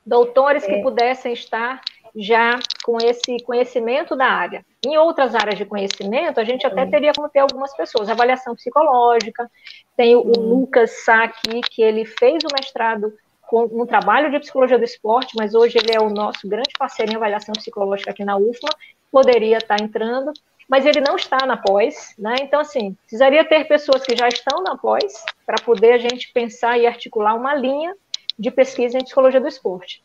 [0.06, 0.68] doutores é.
[0.68, 1.82] que pudessem estar
[2.16, 4.66] já com esse conhecimento da área.
[4.86, 9.52] Em outras áreas de conhecimento, a gente até teria como ter algumas pessoas, avaliação psicológica,
[9.98, 13.14] tem o, Lucas Sá aqui, que ele fez o mestrado
[13.48, 17.12] com um trabalho de psicologia do esporte, mas hoje ele é o nosso grande parceiro
[17.12, 18.70] em avaliação psicológica aqui na UFMA,
[19.12, 20.32] poderia estar entrando,
[20.70, 22.36] mas ele não está na pós, né?
[22.42, 26.78] Então, assim, precisaria ter pessoas que já estão na pós para poder a gente pensar
[26.78, 27.96] e articular uma linha
[28.38, 30.04] de pesquisa em psicologia do esporte.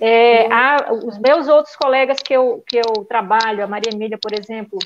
[0.00, 0.48] É,
[1.04, 4.78] os meus outros colegas que eu, que eu trabalho, a Maria Emília, por exemplo,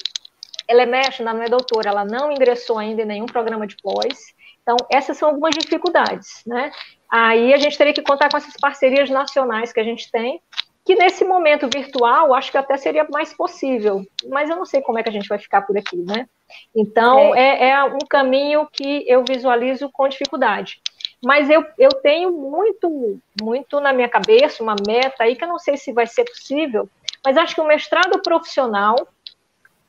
[0.66, 4.34] ela é mestre, não é doutora, ela não ingressou ainda em nenhum programa de pós.
[4.62, 6.70] Então, essas são algumas dificuldades, né?
[7.12, 10.40] Aí a gente teria que contar com essas parcerias nacionais que a gente tem,
[10.82, 14.98] que nesse momento virtual, acho que até seria mais possível, mas eu não sei como
[14.98, 16.26] é que a gente vai ficar por aqui, né?
[16.74, 20.80] Então, é, é, é um caminho que eu visualizo com dificuldade.
[21.22, 25.58] Mas eu, eu tenho muito, muito na minha cabeça, uma meta aí que eu não
[25.58, 26.88] sei se vai ser possível,
[27.22, 28.96] mas acho que o mestrado profissional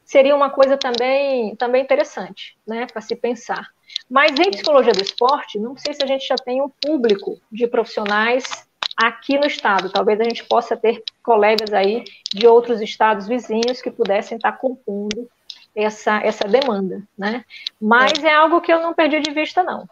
[0.04, 3.73] seria uma coisa também, também interessante, né, para se pensar.
[4.10, 7.68] Mas em psicologia do esporte, não sei se a gente já tem um público de
[7.68, 9.90] profissionais aqui no estado.
[9.90, 12.04] Talvez a gente possa ter colegas aí
[12.34, 15.30] de outros estados vizinhos que pudessem estar compondo
[15.76, 17.44] essa, essa demanda, né?
[17.82, 18.28] Mas é.
[18.28, 19.88] é algo que eu não perdi de vista, não.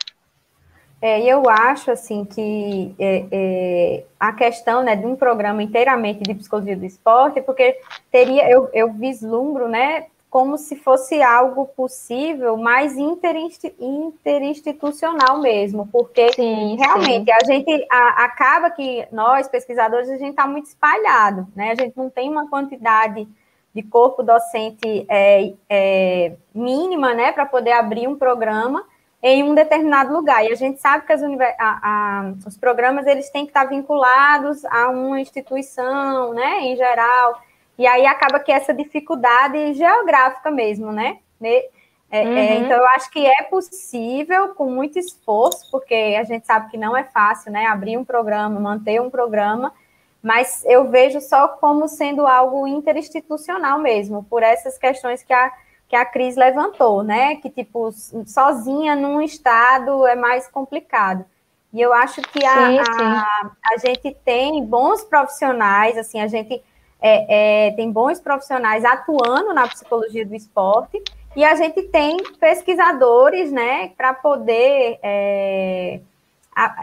[1.02, 6.36] É, eu acho assim que é, é, a questão né, de um programa inteiramente de
[6.36, 7.75] psicologia do esporte, porque
[8.12, 16.77] teria, eu, eu vislumbro, né, como se fosse algo possível, mais interinstitucional mesmo, porque sim,
[16.77, 17.32] realmente sim.
[17.34, 21.71] a gente a, acaba que nós, pesquisadores, a gente está muito espalhado, né?
[21.71, 23.27] A gente não tem uma quantidade
[23.75, 28.86] de corpo docente é, é, mínima, né, para poder abrir um programa
[29.21, 30.46] em um determinado lugar.
[30.46, 31.27] E a gente sabe que as a,
[31.60, 37.38] a, os programas eles têm que estar vinculados a uma instituição, né, em geral.
[37.82, 41.17] E aí acaba que essa dificuldade geográfica mesmo, né?
[41.42, 41.65] É,
[42.12, 42.38] é uhum.
[42.38, 46.77] é, então, eu acho que é possível, com muito esforço, porque a gente sabe que
[46.77, 47.65] não é fácil, né?
[47.65, 49.73] Abrir um programa, manter um programa,
[50.21, 55.52] mas eu vejo só como sendo algo interinstitucional mesmo, por essas questões que a,
[55.90, 57.38] que a Cris levantou, né?
[57.38, 57.92] Que, tipo,
[58.27, 61.25] sozinha num estado é mais complicado.
[61.73, 63.04] E eu acho que a, sim, sim.
[63.04, 66.62] a, a gente tem bons profissionais, assim, a gente
[67.02, 71.02] é, é, tem bons profissionais atuando na psicologia do esporte,
[71.35, 75.99] e a gente tem pesquisadores, né, para poder, é,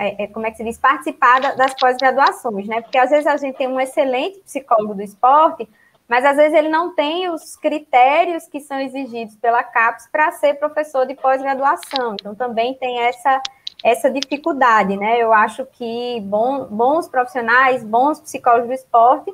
[0.01, 2.81] é, como é que se diz, participar das pós-graduações, né?
[2.81, 5.69] Porque às vezes a gente tem um excelente psicólogo do esporte,
[6.09, 10.55] mas às vezes ele não tem os critérios que são exigidos pela CAPES para ser
[10.55, 12.15] professor de pós-graduação.
[12.15, 13.43] Então também tem essa
[13.85, 15.23] essa dificuldade, né?
[15.23, 19.33] Eu acho que bom, bons profissionais, bons psicólogos do esporte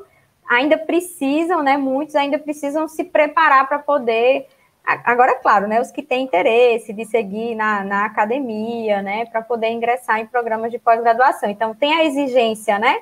[0.48, 1.76] ainda precisam, né?
[1.76, 4.46] Muitos ainda precisam se preparar para poder
[4.84, 9.40] Agora, é claro, né, os que têm interesse de seguir na, na academia, né, para
[9.40, 11.48] poder ingressar em programas de pós-graduação.
[11.48, 13.00] Então, tem a exigência, né,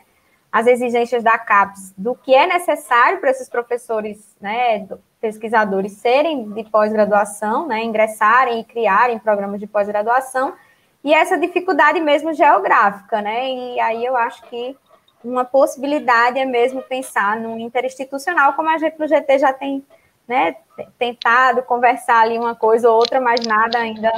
[0.52, 4.86] as exigências da CAPES do que é necessário para esses professores, né,
[5.20, 10.54] pesquisadores serem de pós-graduação, né, ingressarem e criarem programas de pós-graduação,
[11.02, 14.76] e essa dificuldade mesmo geográfica, né, e aí eu acho que
[15.24, 19.84] uma possibilidade é mesmo pensar no interinstitucional, como a gente no GT já tem
[20.26, 20.56] né,
[20.98, 24.12] tentado conversar ali uma coisa ou outra, mas nada ainda.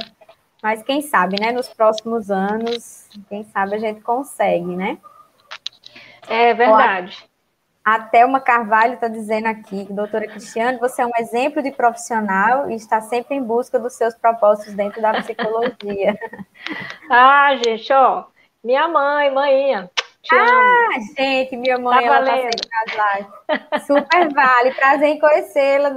[0.62, 4.98] Mas quem sabe, né, nos próximos anos, quem sabe a gente consegue, né?
[6.28, 7.28] É verdade.
[7.84, 12.74] A Thelma Carvalho está dizendo aqui, doutora Cristiane, você é um exemplo de profissional e
[12.76, 16.18] está sempre em busca dos seus propósitos dentro da psicologia.
[17.10, 18.24] ah, gente, ó,
[18.62, 19.30] minha mãe,
[20.32, 22.68] manhinha, ah, gente, minha mãe, tá ela tá sempre
[23.72, 24.74] nas Super vale.
[24.74, 25.90] Prazer em conhecê-la,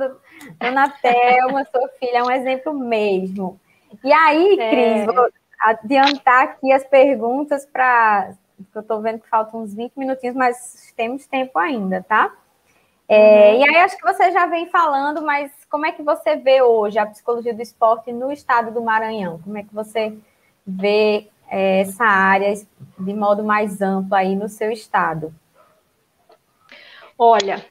[0.60, 3.60] dona Thelma, sua filha, é um exemplo mesmo.
[4.04, 4.70] E aí, é.
[4.70, 8.34] Cris, vou adiantar aqui as perguntas para.
[8.74, 12.34] Eu estou vendo que faltam uns 20 minutinhos, mas temos tempo ainda, tá?
[13.08, 13.62] É, uhum.
[13.62, 17.00] E aí, acho que você já vem falando, mas como é que você vê hoje
[17.00, 19.40] a psicologia do esporte no estado do Maranhão?
[19.44, 20.18] Como é que você
[20.66, 22.54] vê essa área
[23.00, 25.34] de modo mais amplo aí no seu estado?
[27.18, 27.66] Olha,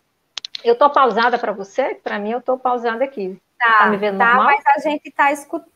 [0.65, 1.95] eu estou pausada para você?
[1.95, 3.41] Para mim, eu estou pausada aqui.
[3.59, 4.45] Tá, tá me vendo tá, normal?
[4.47, 5.29] mas a gente está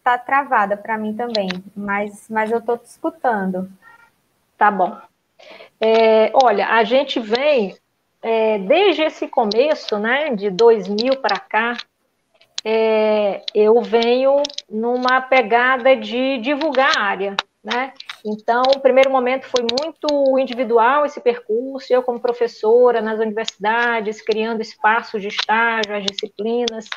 [0.03, 3.70] tá travada para mim também, mas, mas eu estou te escutando.
[4.59, 4.98] Tá bom.
[5.80, 7.76] É, olha, a gente vem,
[8.20, 11.76] é, desde esse começo, né, de 2000 para cá,
[12.62, 17.92] é, eu venho numa pegada de divulgar a área, né?
[18.24, 24.62] Então, o primeiro momento foi muito individual esse percurso, eu como professora nas universidades, criando
[24.62, 26.88] espaços de estágio, as disciplinas.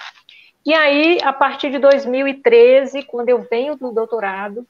[0.65, 4.65] E aí, a partir de 2013, quando eu venho do doutorado,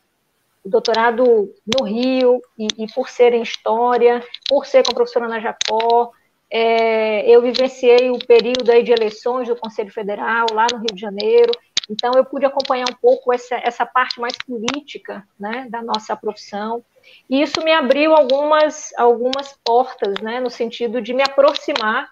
[0.66, 6.12] doutorado no Rio, e, e por ser em História, por ser com professora Ana Jacó,
[6.50, 11.02] é, eu vivenciei o período aí de eleições do Conselho Federal, lá no Rio de
[11.02, 11.52] Janeiro,
[11.90, 16.84] então, eu pude acompanhar um pouco essa, essa parte mais política né, da nossa profissão,
[17.30, 22.10] e isso me abriu algumas, algumas portas, né, no sentido de me aproximar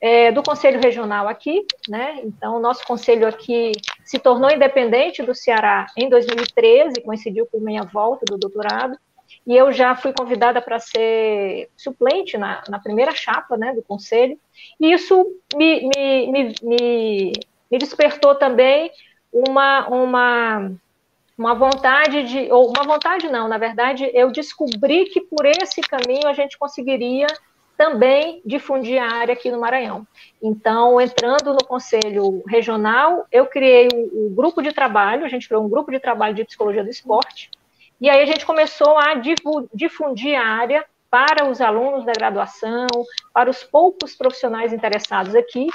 [0.00, 5.34] é, do Conselho Regional aqui, né, então o nosso conselho aqui se tornou independente do
[5.34, 8.96] Ceará em 2013, coincidiu com minha volta do doutorado,
[9.46, 14.38] e eu já fui convidada para ser suplente na, na primeira chapa, né, do conselho,
[14.80, 17.32] e isso me, me, me, me,
[17.70, 18.90] me despertou também
[19.32, 20.72] uma, uma,
[21.36, 26.26] uma vontade de, ou uma vontade não, na verdade, eu descobri que por esse caminho
[26.26, 27.26] a gente conseguiria
[27.76, 30.06] também difundir a área aqui no Maranhão.
[30.42, 35.64] Então, entrando no Conselho Regional, eu criei o, o grupo de trabalho, a gente criou
[35.64, 37.50] um grupo de trabalho de psicologia do esporte,
[37.98, 39.14] e aí a gente começou a
[39.72, 42.86] difundir a área para os alunos da graduação,
[43.32, 45.66] para os poucos profissionais interessados aqui,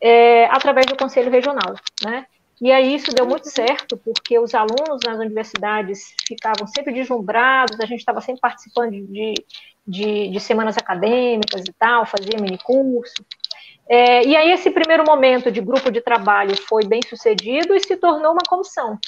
[0.00, 2.26] é, através do Conselho Regional, né?
[2.60, 7.86] E aí isso deu muito certo, porque os alunos nas universidades ficavam sempre deslumbrados, a
[7.86, 9.34] gente estava sempre participando de,
[9.86, 13.24] de, de, semanas acadêmicas e tal, fazia minicurso.
[13.88, 17.96] É, e aí esse primeiro momento de grupo de trabalho foi bem sucedido e se
[17.96, 18.98] tornou uma comissão,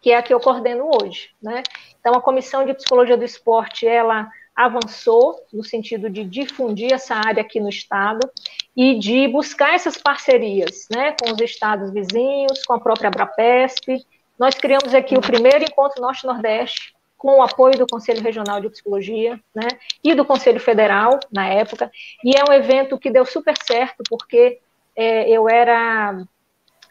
[0.00, 1.30] que é a que eu coordeno hoje.
[1.40, 1.62] Né?
[2.00, 7.40] Então, a Comissão de Psicologia do Esporte, ela avançou no sentido de difundir essa área
[7.40, 8.28] aqui no estado
[8.76, 14.04] e de buscar essas parcerias, né, com os estados vizinhos, com a própria Abrapesp.
[14.38, 19.38] Nós criamos aqui o primeiro encontro Norte-Nordeste com o apoio do Conselho Regional de Psicologia,
[19.54, 19.68] né,
[20.02, 21.90] e do Conselho Federal na época,
[22.24, 24.58] e é um evento que deu super certo porque
[24.96, 26.24] é, eu era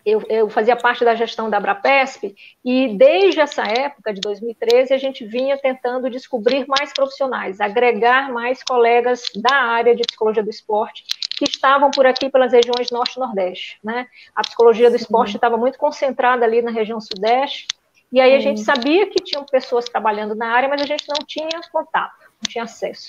[0.05, 4.97] eu, eu, fazia parte da gestão da Abrapesp, e desde essa época, de 2013, a
[4.97, 11.03] gente vinha tentando descobrir mais profissionais, agregar mais colegas da área de psicologia do esporte
[11.39, 13.79] que estavam por aqui pelas regiões Norte e Nordeste.
[13.81, 14.07] Né?
[14.35, 17.65] A psicologia do esporte estava muito concentrada ali na região Sudeste,
[18.11, 21.25] e aí a gente sabia que tinham pessoas trabalhando na área, mas a gente não
[21.25, 23.07] tinha contato, não tinha acesso.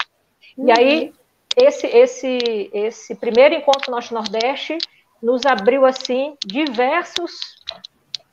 [0.57, 0.69] Uhum.
[0.69, 1.13] E aí,
[1.57, 4.79] esse, esse, esse primeiro encontro Norte-Nordeste
[5.21, 7.33] nos abriu assim diversos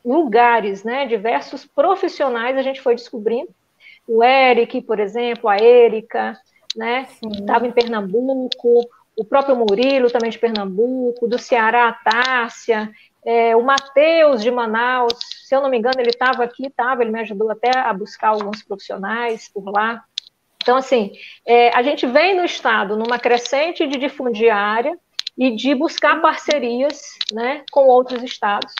[0.06, 1.08] lugares, né?
[1.08, 3.50] Diversos profissionais a gente foi descobrindo.
[4.08, 6.38] O Eric, por exemplo, a Érica,
[6.76, 7.08] né?
[7.34, 8.88] Estava em Pernambuco,
[9.18, 12.91] o próprio Murilo também de Pernambuco, do Ceará a Tássia,
[13.26, 15.13] é, o Matheus de Manaus,
[15.43, 18.30] se eu não me engano, ele estava aqui, estava, ele me ajudou até a buscar
[18.30, 20.03] alguns profissionais por lá.
[20.61, 21.11] Então, assim,
[21.45, 24.97] é, a gente vem no Estado numa crescente de difundir a área,
[25.38, 27.01] e de buscar parcerias
[27.32, 28.74] né, com outros estados,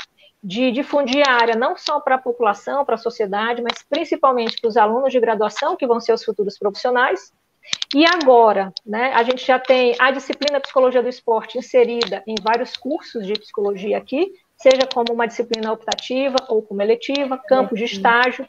[0.43, 4.69] de difundir a área não só para a população, para a sociedade, mas principalmente para
[4.69, 7.31] os alunos de graduação, que vão ser os futuros profissionais.
[7.95, 12.75] E agora, né, a gente já tem a disciplina Psicologia do Esporte inserida em vários
[12.75, 18.47] cursos de psicologia aqui, seja como uma disciplina optativa ou como eletiva, campos de estágio.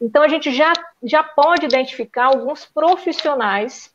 [0.00, 0.72] Então, a gente já,
[1.02, 3.94] já pode identificar alguns profissionais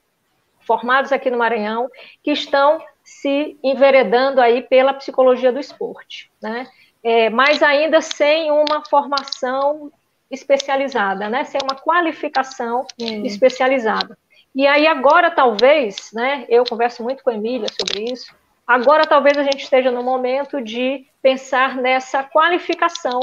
[0.62, 1.90] formados aqui no Maranhão
[2.24, 6.68] que estão se enveredando aí pela psicologia do esporte, né?
[7.04, 9.92] É, mas ainda sem uma formação
[10.32, 11.44] especializada, né?
[11.44, 13.26] Sem uma qualificação hum.
[13.26, 14.18] especializada.
[14.56, 16.46] E aí agora talvez, né?
[16.48, 18.34] Eu converso muito com a Emília sobre isso.
[18.66, 23.20] Agora talvez a gente esteja no momento de pensar nessa qualificação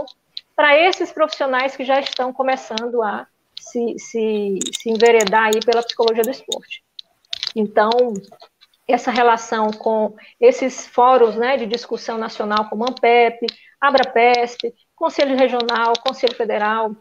[0.55, 3.27] para esses profissionais que já estão começando a
[3.59, 6.85] se, se, se enveredar aí pela psicologia do esporte.
[7.57, 7.91] Então,
[8.87, 13.47] essa relação com esses fóruns né, de discussão nacional como ANPEP,
[13.81, 16.95] ABRAPESP, Conselho Regional, Conselho Federal,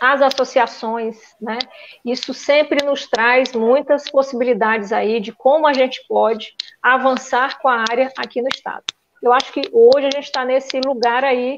[0.00, 1.58] as associações, né?
[2.04, 7.84] Isso sempre nos traz muitas possibilidades aí de como a gente pode avançar com a
[7.88, 8.84] área aqui no estado.
[9.22, 11.56] Eu acho que hoje a gente está nesse lugar aí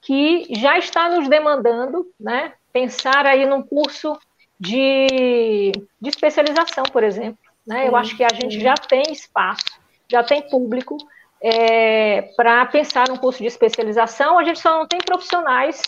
[0.00, 2.52] que já está nos demandando, né?
[2.72, 4.18] Pensar aí num curso
[4.58, 7.88] de, de especialização, por exemplo, né?
[7.88, 10.96] Eu acho que a gente já tem espaço, já tem público
[11.40, 14.38] é, para pensar num curso de especialização.
[14.38, 15.82] A gente só não tem profissionais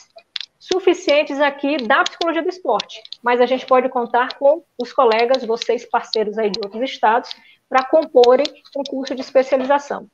[0.60, 5.88] suficientes aqui da psicologia do esporte, mas a gente pode contar com os colegas, vocês
[5.88, 7.30] parceiros aí de outros estados,
[7.66, 8.46] para comporem
[8.76, 10.06] um curso de especialização.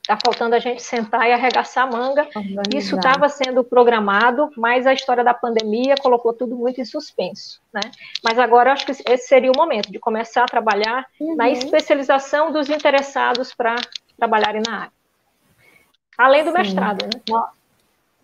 [0.00, 2.22] Está faltando a gente sentar e arregaçar a manga.
[2.34, 2.62] Organizar.
[2.74, 7.60] Isso estava sendo programado, mas a história da pandemia colocou tudo muito em suspenso.
[7.72, 7.82] Né?
[8.22, 11.36] Mas agora acho que esse seria o momento de começar a trabalhar uhum.
[11.36, 13.76] na especialização dos interessados para
[14.16, 14.92] trabalharem na área.
[16.18, 16.58] Além do Sim.
[16.58, 17.22] mestrado, né?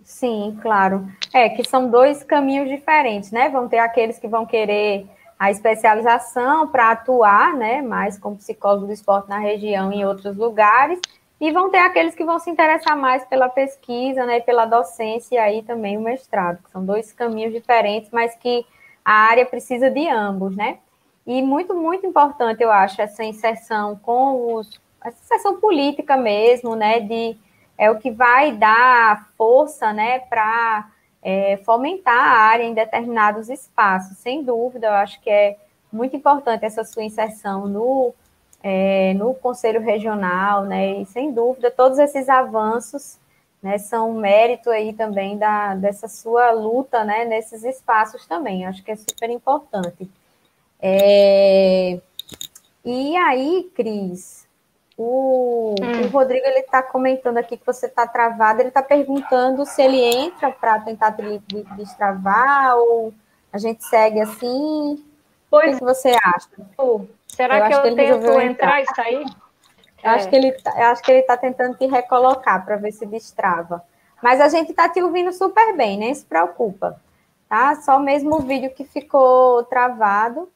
[0.08, 1.06] Sim, claro.
[1.34, 3.50] É que são dois caminhos diferentes, né?
[3.50, 5.06] Vão ter aqueles que vão querer
[5.38, 10.34] a especialização para atuar, né, mais como psicólogo do esporte na região e em outros
[10.34, 10.98] lugares,
[11.38, 15.38] e vão ter aqueles que vão se interessar mais pela pesquisa, né, pela docência e
[15.38, 18.66] aí também o mestrado, são dois caminhos diferentes, mas que
[19.04, 20.78] a área precisa de ambos, né?
[21.26, 26.98] E muito, muito importante, eu acho, essa inserção com os, essa inserção política mesmo, né,
[26.98, 27.36] de,
[27.78, 30.90] é o que vai dar força, né, para
[31.22, 35.56] é, fomentar a área em determinados espaços, sem dúvida, eu acho que é
[35.92, 38.14] muito importante essa sua inserção no
[38.62, 41.00] é, no Conselho Regional, né?
[41.00, 43.16] E sem dúvida, todos esses avanços
[43.62, 48.66] né, são mérito aí também da, dessa sua luta né, nesses espaços também.
[48.66, 50.10] Acho que é super importante.
[50.80, 52.00] É,
[52.84, 54.47] e aí, Cris,
[54.98, 56.06] o, hum.
[56.06, 60.02] o Rodrigo ele está comentando aqui que você está travado, ele está perguntando se ele
[60.02, 61.10] entra para tentar
[61.76, 63.14] destravar ou
[63.52, 65.04] a gente segue assim.
[65.48, 66.48] Pois, o que, você acha?
[67.28, 68.82] Será eu que eu que tento entrar.
[68.82, 69.24] e sair?
[70.02, 70.08] É.
[70.10, 73.82] acho que ele, tá, acho que ele está tentando te recolocar para ver se destrava.
[74.20, 77.00] Mas a gente está te ouvindo super bem, nem se preocupa.
[77.48, 77.76] Tá?
[77.76, 80.50] Só mesmo o vídeo que ficou travado.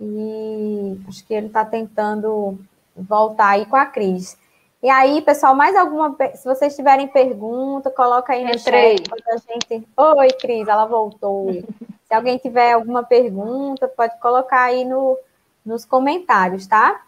[0.00, 2.58] E acho que ele está tentando
[2.96, 4.36] voltar aí com a Cris.
[4.82, 6.16] E aí, pessoal, mais alguma.
[6.34, 8.98] Se vocês tiverem pergunta, coloca aí no Entrei.
[8.98, 9.10] chat.
[9.28, 9.88] A gente...
[9.96, 11.52] Oi, Cris, ela voltou.
[12.04, 15.16] se alguém tiver alguma pergunta, pode colocar aí no,
[15.64, 17.00] nos comentários, tá?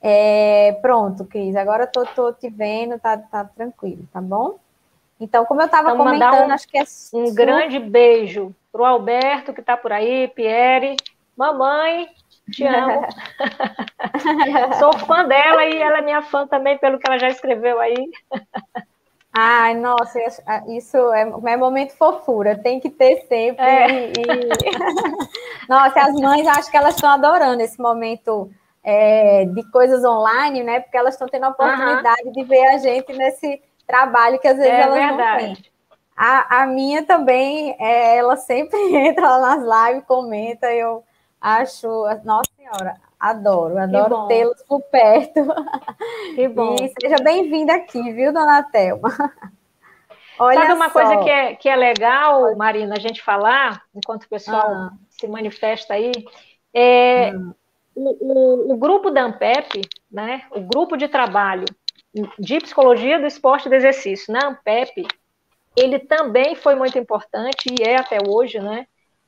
[0.00, 4.58] É, pronto, Cris, agora tô, tô te vendo, tá, tá tranquilo, tá bom?
[5.18, 6.84] Então, como eu estava então, comentando, um, acho que é.
[7.14, 10.96] Um grande beijo para o Alberto, que está por aí, Pierre,
[11.36, 12.08] mamãe,
[12.50, 13.06] te amo.
[14.78, 18.10] Sou fã dela e ela é minha fã também, pelo que ela já escreveu aí.
[19.34, 20.18] Ai, nossa,
[20.68, 23.64] isso é, é momento fofura, tem que ter sempre.
[23.64, 24.08] É.
[24.08, 24.12] E...
[25.68, 28.50] nossa, as mães acho que elas estão adorando esse momento
[28.84, 30.80] é, de coisas online, né?
[30.80, 32.32] Porque elas estão tendo a oportunidade uhum.
[32.32, 35.46] de ver a gente nesse trabalho que às vezes é elas verdade.
[35.46, 35.64] não têm.
[36.14, 41.02] A, a minha também, é, ela sempre entra lá nas lives, comenta, eu
[41.42, 41.88] acho,
[42.24, 45.40] nossa senhora, adoro, adoro tê-los por perto.
[46.34, 46.76] Que bom.
[46.80, 49.10] E seja bem-vinda aqui, viu, dona Thelma?
[50.38, 50.92] Olha Sabe uma só.
[50.92, 54.92] coisa que é, que é legal, Marina, a gente falar, enquanto o pessoal ah.
[55.10, 56.10] se manifesta aí,
[56.72, 57.54] é ah.
[57.94, 61.66] o, o, o, grupo da AMPEP, né, o grupo de trabalho
[62.38, 65.06] de psicologia do esporte e do exercício na AMPEP,
[65.76, 68.86] ele também foi muito importante, e é até hoje, né,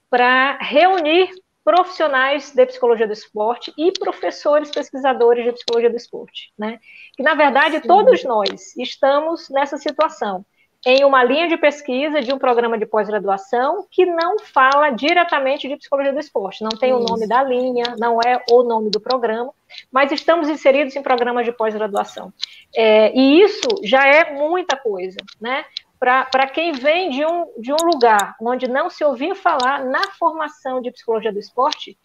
[0.09, 1.31] para reunir
[1.65, 6.79] profissionais de psicologia do esporte e professores pesquisadores de psicologia do esporte, né?
[7.17, 7.89] Que na verdade Sim.
[7.89, 10.45] todos nós estamos nessa situação
[10.87, 15.77] em uma linha de pesquisa de um programa de pós-graduação que não fala diretamente de
[15.77, 17.01] psicologia do esporte, não tem Isso.
[17.01, 19.51] o nome da linha, não é o nome do programa,
[19.91, 22.33] mas estamos inseridos em programas de pós-graduação.
[22.77, 25.65] É, e isso já é muita coisa, né?
[26.05, 30.83] Para quem vem de um, de um lugar onde não se ouvia falar na formação
[30.83, 31.97] de psicologia do esporte,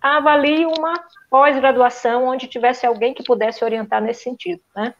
[0.00, 0.94] avalie uma
[1.28, 4.94] pós-graduação onde tivesse alguém que pudesse orientar nesse sentido, né?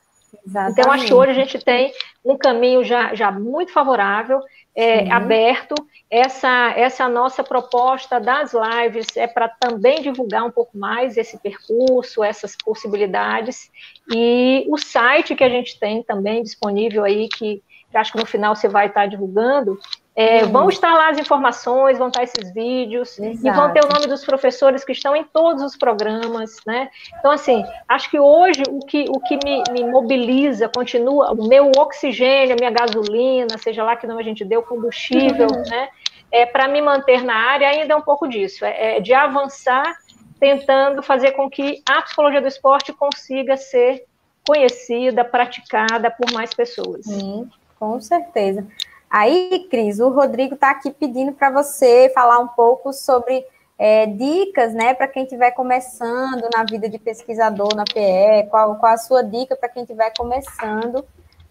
[0.47, 0.81] Exatamente.
[0.81, 1.93] Então, acho que hoje a gente tem
[2.25, 4.41] um caminho já, já muito favorável,
[4.75, 5.75] é, aberto.
[6.11, 12.23] Essa, essa nossa proposta das lives é para também divulgar um pouco mais esse percurso,
[12.23, 13.71] essas possibilidades.
[14.13, 18.27] E o site que a gente tem também disponível aí, que que acho que no
[18.27, 19.79] final você vai estar divulgando,
[20.15, 20.51] é, uhum.
[20.51, 23.47] vão estar lá as informações, vão estar esses vídeos, Exato.
[23.47, 26.91] e vão ter o nome dos professores que estão em todos os programas, né?
[27.19, 31.71] Então, assim, acho que hoje o que, o que me, me mobiliza, continua, o meu
[31.77, 35.63] oxigênio, a minha gasolina, seja lá que nome a gente deu, combustível, uhum.
[35.71, 35.89] né?
[36.31, 39.97] É, para me manter na área ainda é um pouco disso, é, é de avançar
[40.39, 44.05] tentando fazer com que a psicologia do esporte consiga ser
[44.47, 47.05] conhecida, praticada por mais pessoas.
[47.05, 47.49] Sim.
[47.79, 48.67] Com certeza.
[49.11, 53.45] Aí, Cris, o Rodrigo está aqui pedindo para você falar um pouco sobre
[53.79, 58.93] é, dicas, né, para quem estiver começando na vida de pesquisador na PE, qual, qual
[58.93, 61.05] a sua dica para quem estiver começando,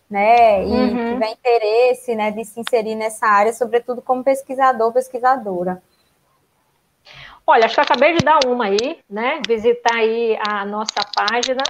[0.09, 1.13] né, e uhum.
[1.13, 5.82] tiver interesse, né, de se inserir nessa área, sobretudo como pesquisador, pesquisadora.
[7.45, 11.63] Olha, acho que eu acabei de dar uma aí, né, visitar aí a nossa página,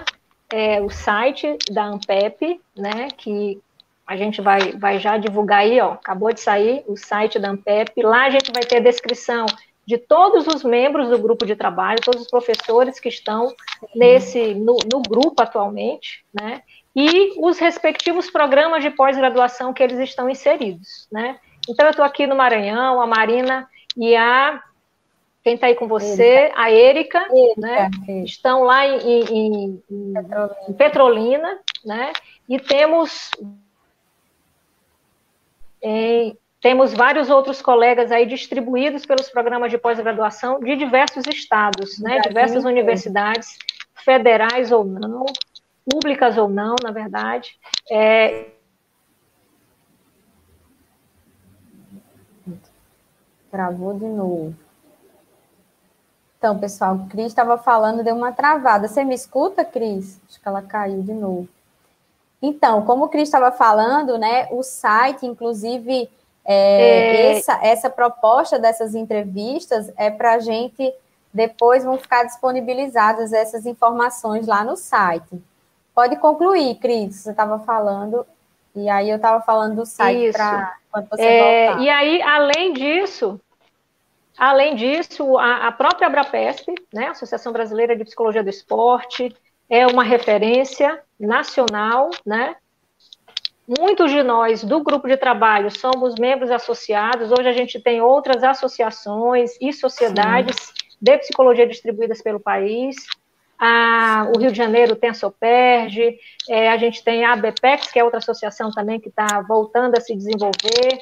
[0.50, 3.62] é, o site da Ampep, né, que
[4.08, 8.02] a gente vai, vai já divulgar aí, ó, acabou de sair o site da Ampep,
[8.02, 9.46] lá a gente vai ter a descrição
[9.86, 13.54] de todos os membros do grupo de trabalho, todos os professores que estão
[13.96, 16.62] nesse no, no grupo atualmente, né?
[16.96, 21.40] E os respectivos programas de pós-graduação que eles estão inseridos, né?
[21.70, 24.62] Então eu estou aqui no Maranhão, a Marina e a
[25.44, 27.26] quem está aí com você, a Érica,
[27.58, 27.90] né?
[28.26, 30.20] Estão lá em, em, em,
[30.68, 32.12] em Petrolina, né?
[32.50, 33.32] E temos
[35.88, 42.20] é, temos vários outros colegas aí distribuídos pelos programas de pós-graduação de diversos estados, né,
[42.20, 43.58] diversas universidades,
[44.04, 45.26] federais ou não,
[45.90, 47.58] públicas ou não, na verdade.
[47.90, 48.50] É...
[53.50, 54.54] Travou de novo.
[56.38, 58.88] Então, pessoal, Cris estava falando, deu uma travada.
[58.88, 60.20] Você me escuta, Cris?
[60.30, 61.48] Acho que ela caiu de novo.
[62.42, 66.10] Então, como o Cris estava falando, né, o site, inclusive,
[66.46, 67.38] é, é...
[67.38, 70.94] Essa, essa proposta dessas entrevistas é para a gente,
[71.34, 75.42] depois vão ficar disponibilizadas essas informações lá no site.
[75.94, 78.26] Pode concluir, Cris, você estava falando,
[78.76, 81.84] e aí eu estava falando do site para quando você é, voltar.
[81.84, 83.42] E aí, além disso,
[84.38, 89.36] além disso, a, a própria Abrapesp, né, Associação Brasileira de Psicologia do Esporte,
[89.70, 92.56] é uma referência nacional, né?
[93.68, 97.32] Muitos de nós do grupo de trabalho somos membros associados.
[97.32, 100.74] Hoje a gente tem outras associações e sociedades Sim.
[101.02, 102.96] de psicologia distribuídas pelo país.
[103.60, 108.00] A, o Rio de Janeiro tem a Soperge, é, a gente tem a ABPEX, que
[108.00, 111.00] é outra associação também que está voltando a se desenvolver.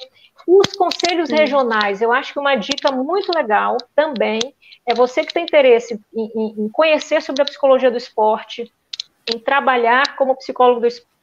[0.48, 1.36] Os conselhos Sim.
[1.36, 4.40] regionais, eu acho que uma dica muito legal também
[4.86, 8.72] é você que tem interesse em, em, em conhecer sobre a psicologia do esporte,
[9.34, 11.16] em trabalhar como psicólogo do esporte.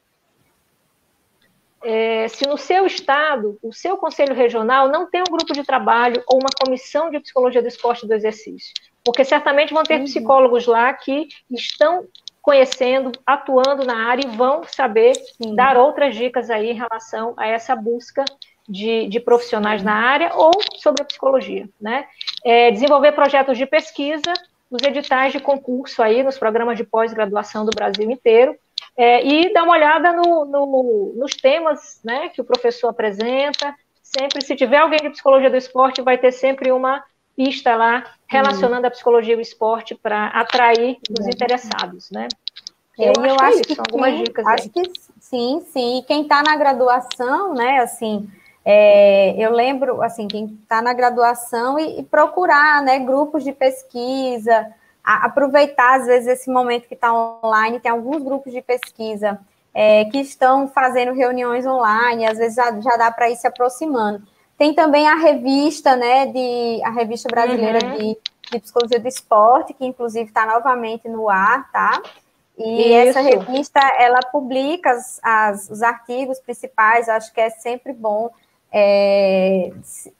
[1.85, 6.23] É, se no seu estado, o seu conselho regional não tem um grupo de trabalho
[6.29, 8.73] ou uma comissão de psicologia do esporte e do exercício,
[9.05, 10.05] porque certamente vão ter uhum.
[10.05, 12.07] psicólogos lá que estão
[12.41, 15.13] conhecendo, atuando na área e vão saber
[15.55, 18.25] dar outras dicas aí em relação a essa busca
[18.69, 22.07] de, de profissionais na área ou sobre a psicologia, né?
[22.45, 24.33] É, desenvolver projetos de pesquisa,
[24.71, 28.57] os editais de concurso aí nos programas de pós-graduação do Brasil inteiro,
[28.97, 33.75] é, e dar uma olhada no, no, nos temas né, que o professor apresenta.
[34.03, 37.03] Sempre, se tiver alguém de psicologia do esporte, vai ter sempre uma
[37.35, 42.29] pista lá relacionando a psicologia e o esporte para atrair os interessados, né?
[42.99, 44.47] É, eu, eu acho, que, algumas sim, dicas.
[44.47, 44.69] Acho aí.
[44.69, 45.99] que sim, sim.
[45.99, 48.29] E quem está na graduação, né, assim,
[48.65, 54.73] é, eu lembro, assim, quem está na graduação e, e, procurar, né, grupos de pesquisa,
[55.03, 59.39] a, aproveitar, às vezes, esse momento que está online, tem alguns grupos de pesquisa
[59.75, 64.23] é, que estão fazendo reuniões online, às vezes já, já dá para ir se aproximando.
[64.57, 67.97] Tem também a revista, né, de, a revista brasileira uhum.
[67.97, 68.19] de,
[68.53, 72.01] de Psicologia do Esporte, que inclusive está novamente no ar, tá?
[72.57, 73.19] E Isso.
[73.19, 78.31] essa revista, ela publica as, as, os artigos principais, acho que é sempre bom.
[78.73, 79.71] É,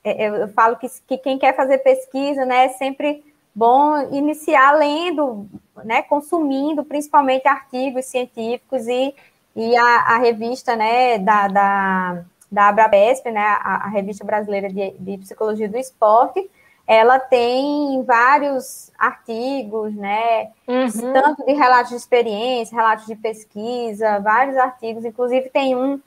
[0.03, 3.23] é eu falo que, que quem quer fazer pesquisa, né, é sempre
[3.53, 5.47] bom iniciar lendo,
[5.83, 9.13] né, consumindo principalmente artigos científicos e,
[9.55, 14.91] e a, a revista, né, da, da, da Abrapesp, né, a, a revista brasileira de,
[14.91, 16.49] de, psicologia do esporte,
[16.85, 21.13] ela tem vários artigos, né, uhum.
[21.13, 25.99] tanto de relatos de experiência, relatos de pesquisa, vários artigos, inclusive tem um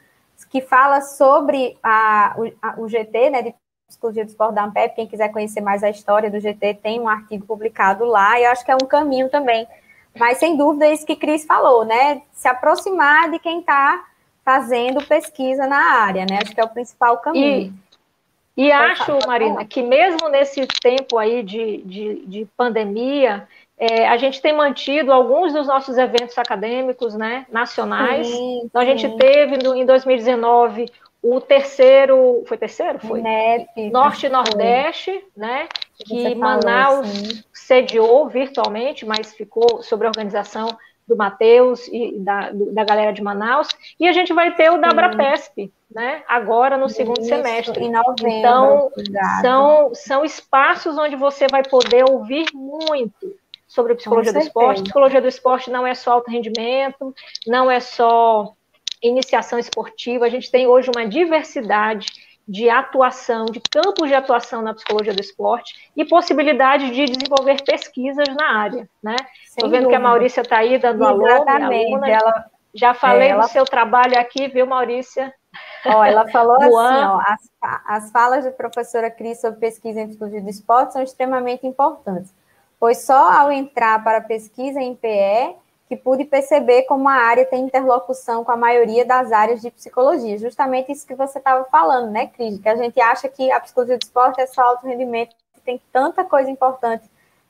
[0.51, 3.55] que fala sobre a, o, o GT, né, de
[3.89, 7.09] Psicologia do Esporte da Ampep, quem quiser conhecer mais a história do GT, tem um
[7.09, 9.67] artigo publicado lá, e eu acho que é um caminho também.
[10.19, 12.23] Mas, sem dúvida, é isso que Cris falou, né?
[12.33, 14.05] Se aproximar de quem está
[14.45, 16.39] fazendo pesquisa na área, né?
[16.43, 17.73] Acho que é o principal caminho.
[18.57, 23.47] E, e acho, Marina, que mesmo nesse tempo aí de, de, de pandemia,
[23.79, 28.27] é, a gente tem mantido alguns dos nossos eventos acadêmicos né, nacionais.
[28.27, 30.87] Sim, então, a gente teve no, em 2019
[31.23, 32.99] o terceiro, foi terceiro?
[33.01, 33.21] Foi?
[33.21, 35.69] NEP, Norte e Nordeste, né?
[35.99, 37.43] Que Manaus assim.
[37.53, 40.69] sediou virtualmente, mas ficou sobre a organização
[41.07, 43.69] do Matheus e da, do, da galera de Manaus.
[43.99, 46.23] E a gente vai ter o da Abrapesp, né?
[46.29, 47.85] Agora no segundo Isso, semestre.
[47.85, 48.91] Em novembro, então,
[49.41, 53.35] são, são espaços onde você vai poder ouvir muito
[53.77, 54.83] sobre psicologia do esporte.
[54.83, 57.15] Psicologia do esporte não é só alto rendimento,
[57.47, 58.55] não é só
[59.03, 62.07] iniciação esportiva, a gente tem hoje uma diversidade
[62.49, 68.27] de atuação, de campos de atuação na psicologia do esporte e possibilidade de desenvolver pesquisas
[68.35, 69.17] na área, né?
[69.45, 69.89] Estou vendo dúvida.
[69.91, 72.09] que a Maurícia está aí dando alô, aluna.
[72.09, 73.43] Ela, Já falei é, ela...
[73.43, 75.35] do seu trabalho aqui, viu, Maurícia?
[75.85, 77.51] Ó, ela falou assim, ó, as,
[77.85, 82.33] as falas da professora Cris sobre pesquisa em psicologia do esporte são extremamente importantes,
[82.79, 85.57] pois só ao entrar para a pesquisa em PE
[85.89, 90.37] que pude perceber como a área tem interlocução com a maioria das áreas de psicologia.
[90.37, 92.59] Justamente isso que você estava falando, né, Cris?
[92.59, 96.25] Que a gente acha que a psicologia do esporte é só alto rendimento, tem tanta
[96.25, 97.05] coisa importante,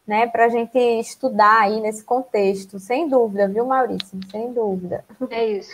[0.06, 2.78] né, para a gente estudar aí nesse contexto.
[2.78, 4.18] Sem dúvida, viu, Maurício?
[4.30, 5.04] Sem dúvida.
[5.30, 5.72] É isso.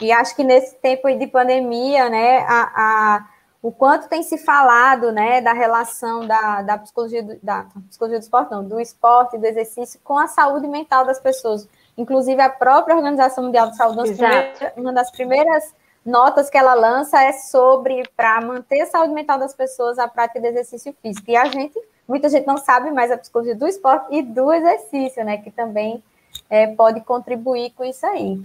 [0.00, 3.28] E acho que nesse tempo de pandemia, né, a, a
[3.62, 8.22] o quanto tem se falado né, da relação da, da, psicologia do, da psicologia do
[8.22, 11.68] esporte, não, do esporte, do exercício com a saúde mental das pessoas.
[11.96, 14.14] Inclusive, a própria Organização Mundial de Saúde,
[14.76, 15.74] uma das primeiras
[16.06, 20.40] notas que ela lança é sobre para manter a saúde mental das pessoas a prática
[20.40, 21.28] de exercício físico.
[21.28, 25.24] E a gente, muita gente não sabe mais a psicologia do esporte e do exercício,
[25.24, 25.38] né?
[25.38, 26.02] Que também
[26.48, 28.40] é, pode contribuir com isso aí.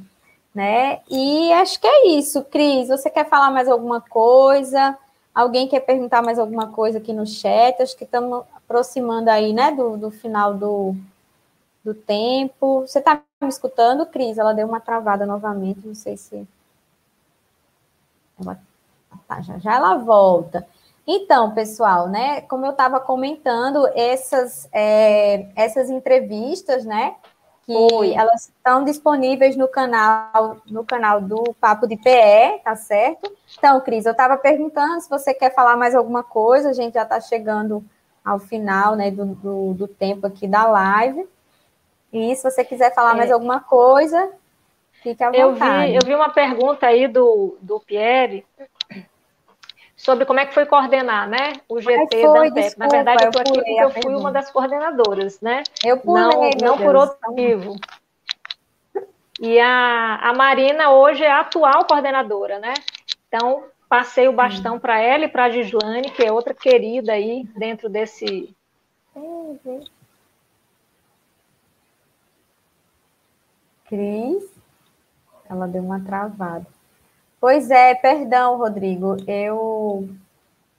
[0.54, 1.00] Né?
[1.10, 2.88] E acho que é isso, Cris.
[2.88, 4.98] Você quer falar mais alguma coisa?
[5.34, 7.82] Alguém quer perguntar mais alguma coisa aqui no chat?
[7.82, 10.96] Acho que estamos aproximando aí, né, do, do final do,
[11.84, 12.82] do tempo.
[12.82, 14.38] Você está me escutando, Cris?
[14.38, 16.48] Ela deu uma travada novamente, não sei se.
[18.40, 18.60] Ela...
[19.28, 20.68] Tá, já, já ela volta.
[21.06, 27.16] Então, pessoal, né, como eu estava comentando, essas, é, essas entrevistas, né,
[27.66, 28.14] que Oi.
[28.14, 33.32] elas estão disponíveis no canal, no canal do Papo de PE, tá certo?
[33.58, 37.04] Então, Cris, eu estava perguntando se você quer falar mais alguma coisa, a gente já
[37.04, 37.84] está chegando
[38.24, 41.28] ao final né, do, do, do, tempo aqui da live.
[42.12, 43.18] E se você quiser falar é.
[43.18, 44.32] mais alguma coisa,
[45.02, 45.94] fique à vontade.
[45.94, 48.46] Eu vi, eu vi uma pergunta aí do, do Pierre
[50.04, 51.54] sobre como é que foi coordenar, né?
[51.68, 52.78] O GT foi, da ANTEP.
[52.78, 55.64] Na verdade, eu estou aqui porque eu fui uma das coordenadoras, né?
[55.84, 57.76] Eu pulei, não, não por outro motivo.
[59.40, 62.74] E a, a Marina hoje é a atual coordenadora, né?
[63.28, 67.46] Então, passei o bastão para ela e para a Gislane, que é outra querida aí
[67.58, 68.54] dentro desse.
[69.16, 69.84] Uhum.
[73.86, 74.44] Cris,
[75.50, 76.66] ela deu uma travada.
[77.44, 80.08] Pois é, perdão, Rodrigo, eu,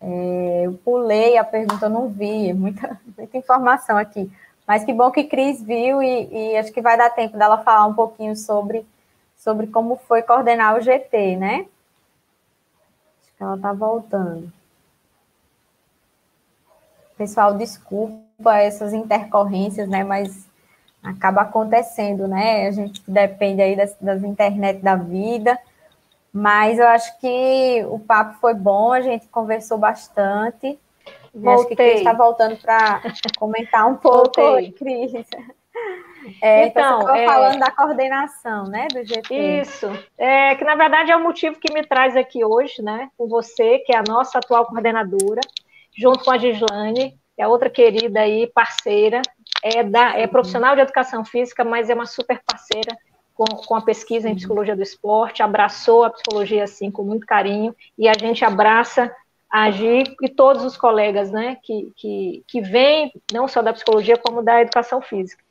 [0.00, 4.32] é, eu pulei a pergunta, eu não vi, muita, muita informação aqui.
[4.66, 7.84] Mas que bom que Cris viu e, e, acho que vai dar tempo dela falar
[7.84, 8.86] um pouquinho sobre,
[9.36, 11.66] sobre como foi coordenar o GT, né?
[13.20, 14.50] Acho que ela está voltando.
[17.18, 20.02] Pessoal, desculpa essas intercorrências, né?
[20.02, 20.48] Mas
[21.02, 22.66] acaba acontecendo, né?
[22.66, 25.58] A gente depende aí das, das internet da vida.
[26.34, 30.76] Mas eu acho que o papo foi bom, a gente conversou bastante.
[31.32, 31.54] Voltei.
[31.54, 33.00] Acho que Cris está voltando para
[33.38, 34.72] comentar um pouco, Voltei.
[34.72, 35.12] Cris.
[36.42, 37.24] É, então, então é...
[37.24, 39.60] falando da coordenação, né, do GT.
[39.60, 39.86] Isso,
[40.18, 43.78] é, que na verdade é o motivo que me traz aqui hoje, né, com você,
[43.80, 45.40] que é a nossa atual coordenadora,
[45.96, 49.22] junto com a Gislane, que é outra querida aí, parceira,
[49.62, 52.96] é, da, é profissional de educação física, mas é uma super parceira
[53.34, 57.74] com, com a pesquisa em psicologia do esporte, abraçou a psicologia assim com muito carinho,
[57.98, 59.14] e a gente abraça
[59.50, 64.42] agir e todos os colegas, né, que, que, que vêm, não só da psicologia, como
[64.42, 65.42] da educação física.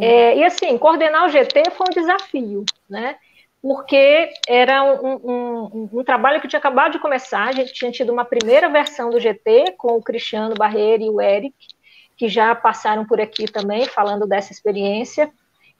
[0.00, 3.16] É, e assim, coordenar o GT foi um desafio, né,
[3.60, 8.12] porque era um, um, um, trabalho que tinha acabado de começar, a gente tinha tido
[8.12, 11.54] uma primeira versão do GT com o Cristiano Barreira e o Eric,
[12.16, 15.32] que já passaram por aqui também, falando dessa experiência.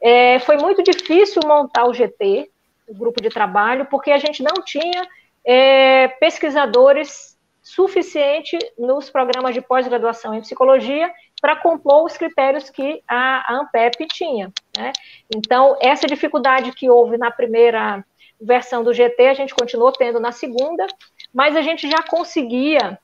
[0.03, 2.50] É, foi muito difícil montar o GT,
[2.88, 5.07] o grupo de trabalho, porque a gente não tinha
[5.44, 13.53] é, pesquisadores suficiente nos programas de pós-graduação em psicologia para compor os critérios que a,
[13.53, 14.53] a ANPEP tinha.
[14.76, 14.92] Né?
[15.34, 18.05] Então, essa dificuldade que houve na primeira
[18.40, 20.86] versão do GT, a gente continuou tendo na segunda,
[21.32, 22.98] mas a gente já conseguia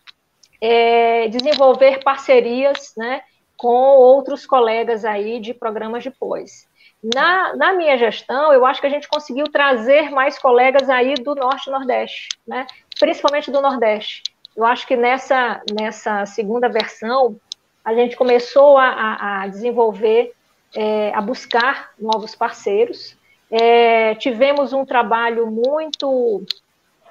[0.61, 3.23] é, desenvolver parcerias né,
[3.57, 6.68] com outros colegas aí de programas de pós.
[7.03, 11.35] Na, na minha gestão, eu acho que a gente conseguiu trazer mais colegas aí do
[11.35, 12.67] Norte e Nordeste, né?
[12.99, 14.23] principalmente do Nordeste.
[14.57, 17.37] Eu acho que nessa, nessa segunda versão,
[17.85, 20.33] a gente começou a, a desenvolver,
[20.75, 23.17] é, a buscar novos parceiros.
[23.49, 26.43] É, tivemos um trabalho muito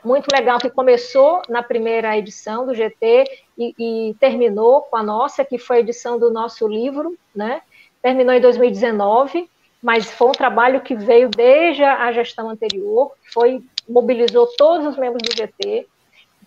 [0.03, 3.25] muito legal que começou na primeira edição do GT
[3.57, 7.61] e, e, terminou com a nossa, que foi a edição do nosso livro, né?
[8.01, 9.49] Terminou em 2019
[9.81, 15.21] mas foi um trabalho que veio desde a gestão anterior, foi mobilizou todos os membros
[15.23, 15.87] do GT.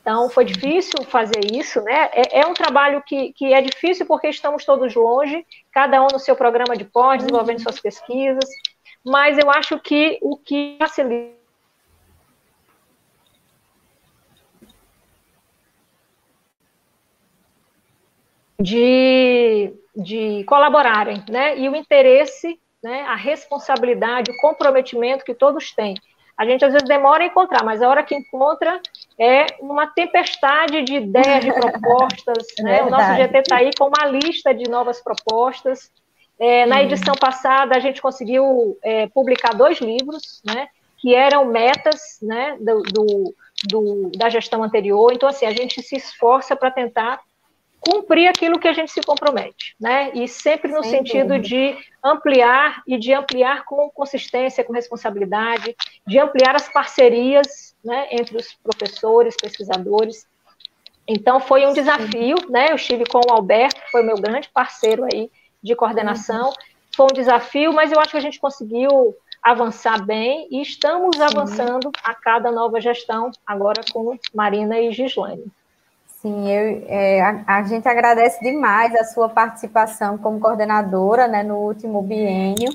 [0.01, 2.11] Então, foi difícil fazer isso, né?
[2.13, 6.19] É, é, um trabalho que, que é difícil porque estamos todos longe, cada um no
[6.19, 8.45] seu programa de pós, desenvolvendo suas pesquisas,
[9.05, 11.41] mas eu acho que o que facilita
[18.61, 21.59] de, de colaborarem, né?
[21.59, 25.95] E o interesse né, a responsabilidade, o comprometimento que todos têm.
[26.37, 28.81] A gente às vezes demora a encontrar, mas a hora que encontra
[29.19, 32.47] é uma tempestade de ideias, de propostas.
[32.61, 32.83] É né?
[32.83, 35.91] O nosso GT está aí com uma lista de novas propostas.
[36.39, 42.19] É, na edição passada, a gente conseguiu é, publicar dois livros, né, que eram metas
[42.23, 43.35] né, do, do,
[43.69, 45.13] do, da gestão anterior.
[45.13, 47.21] Então, assim, a gente se esforça para tentar
[47.81, 50.11] cumprir aquilo que a gente se compromete, né?
[50.15, 51.49] E sempre no Sem sentido dúvida.
[51.49, 55.75] de ampliar e de ampliar com consistência, com responsabilidade,
[56.07, 60.27] de ampliar as parcerias, né, entre os professores, pesquisadores.
[61.09, 62.71] Então foi um desafio, né?
[62.71, 65.31] Eu estive com o Alberto, que foi meu grande parceiro aí
[65.63, 66.49] de coordenação.
[66.49, 66.55] Uhum.
[66.95, 71.23] Foi um desafio, mas eu acho que a gente conseguiu avançar bem e estamos Sim.
[71.23, 75.51] avançando a cada nova gestão, agora com Marina e Gislaine.
[76.21, 81.57] Sim, eu, é, a, a, gente agradece demais a sua participação como coordenadora né, no
[81.57, 82.69] último biênio.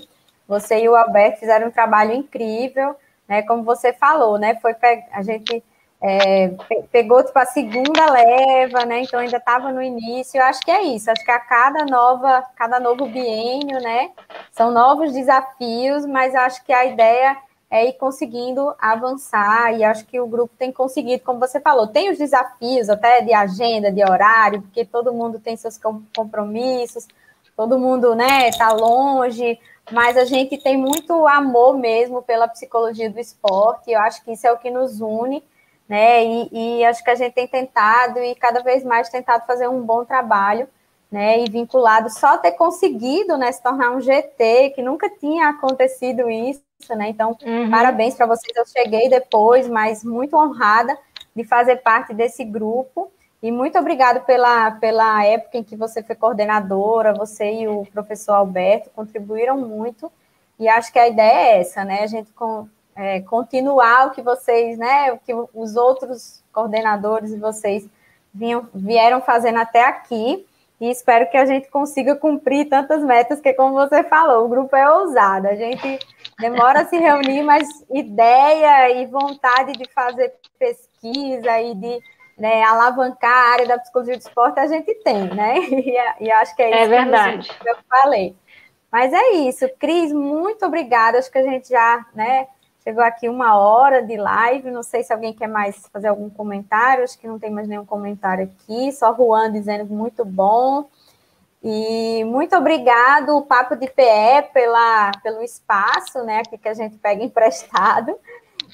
[0.48, 2.96] Você e o Alberto fizeram um trabalho incrível,
[3.28, 3.44] né?
[3.44, 4.56] Como você falou, né?
[4.56, 4.76] Foi
[5.12, 5.64] a gente
[6.02, 6.52] é,
[6.92, 9.02] pegou tipo a segunda leva, né?
[9.02, 10.40] Então ainda estava no início.
[10.40, 11.12] Eu acho que é isso.
[11.12, 14.10] Acho que a cada nova, cada novo biênio, né?
[14.52, 17.38] São novos desafios, mas acho que a ideia
[17.70, 22.12] é ir conseguindo avançar, e acho que o grupo tem conseguido, como você falou, tem
[22.12, 25.80] os desafios até de agenda, de horário, porque todo mundo tem seus
[26.16, 27.08] compromissos,
[27.56, 29.60] todo mundo, né, tá longe,
[29.92, 34.46] mas a gente tem muito amor mesmo pela psicologia do esporte, eu acho que isso
[34.46, 35.44] é o que nos une,
[35.88, 39.68] né, e, e acho que a gente tem tentado e cada vez mais tentado fazer
[39.68, 40.68] um bom trabalho,
[41.12, 46.30] né, e vinculado, só ter conseguido, né, se tornar um GT, que nunca tinha acontecido
[46.30, 47.10] isso, né?
[47.10, 47.72] Então, uhum.
[47.72, 48.56] parabéns para vocês.
[48.56, 50.98] Eu cheguei depois, mas muito honrada
[51.36, 53.12] de fazer parte desse grupo.
[53.42, 58.34] E muito obrigado pela, pela época em que você foi coordenadora, você e o professor
[58.34, 60.12] Alberto contribuíram muito.
[60.60, 62.02] e acho que a ideia é essa, né?
[62.02, 65.12] A gente com, é, continuar o que vocês, né?
[65.14, 67.88] O que os outros coordenadores e vocês
[68.34, 70.46] vinham, vieram fazendo até aqui.
[70.80, 74.76] E espero que a gente consiga cumprir tantas metas que, como você falou, o grupo
[74.76, 75.48] é ousado.
[75.48, 76.00] A gente
[76.40, 82.00] demora a se reunir, mas ideia e vontade de fazer pesquisa e de
[82.38, 85.56] né, alavancar a área da psicologia do esporte a gente tem, né?
[85.70, 87.48] E, e acho que é isso é verdade.
[87.48, 88.36] que eu falei.
[88.92, 91.18] Mas é isso, Cris, muito obrigada.
[91.18, 92.48] Acho que a gente já né,
[92.84, 94.72] chegou aqui uma hora de live.
[94.72, 97.04] Não sei se alguém quer mais fazer algum comentário.
[97.04, 98.92] Acho que não tem mais nenhum comentário aqui.
[98.94, 100.90] Só Juan dizendo muito bom.
[101.68, 108.16] E muito obrigado, Papo de PE, pela, pelo espaço né, que a gente pega emprestado.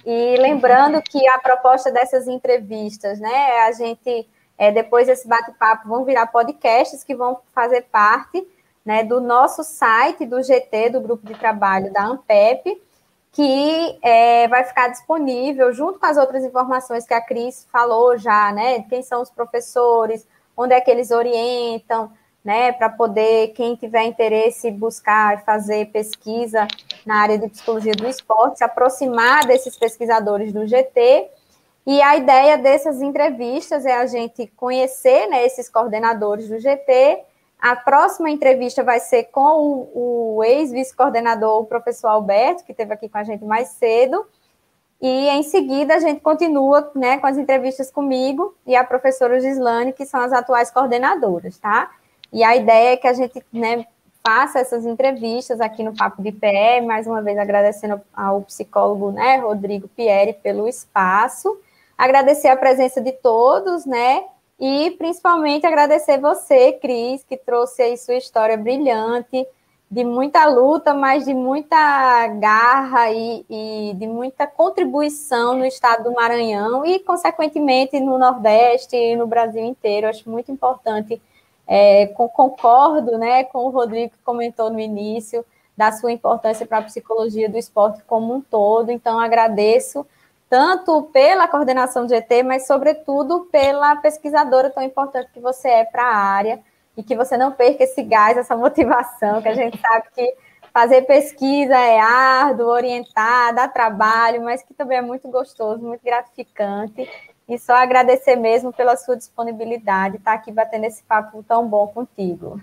[0.06, 4.28] E lembrando que a proposta dessas entrevistas, né, a gente,
[4.58, 8.46] é, depois desse bate-papo, vão virar podcasts que vão fazer parte
[8.84, 12.82] né, do nosso site, do GT, do grupo de trabalho da ANPEP,
[13.32, 18.52] que é, vai ficar disponível junto com as outras informações que a Cris falou já,
[18.52, 18.84] né?
[18.89, 20.28] Quem são os professores,
[20.58, 22.12] onde é que eles orientam,
[22.44, 22.72] né?
[22.72, 26.68] Para poder, quem tiver interesse, buscar e fazer pesquisa
[27.06, 31.30] na área de psicologia do esporte, se aproximar desses pesquisadores do GT.
[31.86, 37.26] E a ideia dessas entrevistas é a gente conhecer né, esses coordenadores do GT
[37.62, 43.08] a próxima entrevista vai ser com o, o ex-vice-coordenador, o professor Alberto, que esteve aqui
[43.08, 44.26] com a gente mais cedo.
[45.00, 49.94] E em seguida a gente continua né, com as entrevistas comigo e a professora Gislane,
[49.94, 51.92] que são as atuais coordenadoras, tá?
[52.32, 53.86] E a ideia é que a gente né,
[54.24, 59.38] faça essas entrevistas aqui no Papo de Pé, mais uma vez agradecendo ao psicólogo né,
[59.38, 61.60] Rodrigo Pieri pelo espaço,
[61.98, 64.24] agradecer a presença de todos, né?
[64.60, 69.46] E principalmente agradecer você, Cris, que trouxe aí sua história brilhante,
[69.90, 76.14] de muita luta, mas de muita garra e, e, de muita contribuição no estado do
[76.14, 80.08] Maranhão e, consequentemente, no Nordeste e no Brasil inteiro.
[80.08, 81.22] Acho muito importante.
[81.68, 85.45] É, concordo né, com o Rodrigo que comentou no início
[85.78, 88.91] da sua importância para a psicologia do esporte como um todo.
[88.91, 90.05] Então, agradeço
[90.49, 96.03] tanto pela coordenação de ET, mas sobretudo pela pesquisadora tão importante que você é para
[96.03, 96.59] a área
[96.97, 100.36] e que você não perca esse gás, essa motivação, que a gente sabe que
[100.74, 107.09] fazer pesquisa é árduo, orientar, dá trabalho, mas que também é muito gostoso, muito gratificante.
[107.52, 111.86] E só agradecer mesmo pela sua disponibilidade, estar tá aqui batendo esse papo tão bom
[111.86, 112.62] contigo.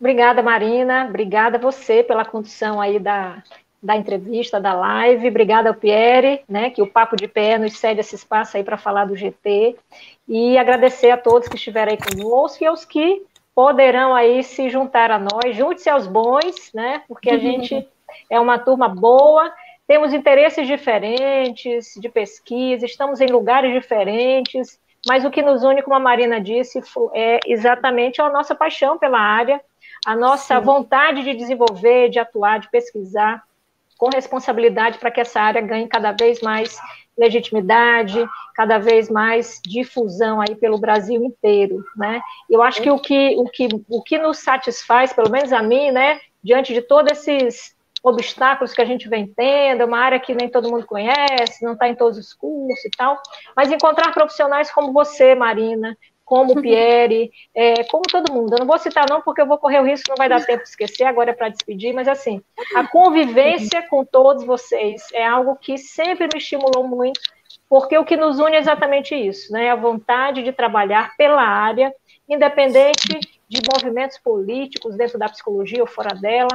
[0.00, 1.06] Obrigada, Marina.
[1.08, 3.44] Obrigada a você pela condução aí da,
[3.80, 5.28] da entrevista, da live.
[5.28, 8.76] Obrigada ao Pierre, né, que o Papo de Pé nos cede esse espaço aí para
[8.76, 9.76] falar do GT.
[10.26, 13.22] E agradecer a todos que estiveram aí conosco e aos que
[13.54, 15.54] poderão aí se juntar a nós.
[15.54, 17.86] Junte-se aos bons, né, porque a gente
[18.28, 19.52] é uma turma boa,
[19.86, 25.96] temos interesses diferentes de pesquisa, estamos em lugares diferentes, mas o que nos une, como
[25.96, 26.80] a Marina disse,
[27.12, 29.60] é exatamente a nossa paixão pela área,
[30.06, 30.64] a nossa Sim.
[30.64, 33.42] vontade de desenvolver, de atuar, de pesquisar,
[33.98, 36.78] com responsabilidade para que essa área ganhe cada vez mais
[37.16, 42.20] legitimidade, cada vez mais difusão aí pelo Brasil inteiro, né?
[42.50, 45.92] Eu acho que o que, o que, o que nos satisfaz, pelo menos a mim,
[45.92, 47.73] né, diante de todos esses
[48.04, 51.72] obstáculos que a gente vem tendo, é uma área que nem todo mundo conhece, não
[51.72, 53.18] está em todos os cursos e tal,
[53.56, 58.52] mas encontrar profissionais como você, Marina, como o Pierre, é, como todo mundo.
[58.52, 60.62] Eu não vou citar não, porque eu vou correr o risco, não vai dar tempo
[60.62, 62.42] de esquecer, agora é para despedir, mas assim,
[62.76, 67.18] a convivência com todos vocês é algo que sempre me estimulou muito,
[67.70, 69.70] porque o que nos une é exatamente isso, né?
[69.70, 71.92] A vontade de trabalhar pela área,
[72.28, 76.50] independente de movimentos políticos dentro da psicologia ou fora dela.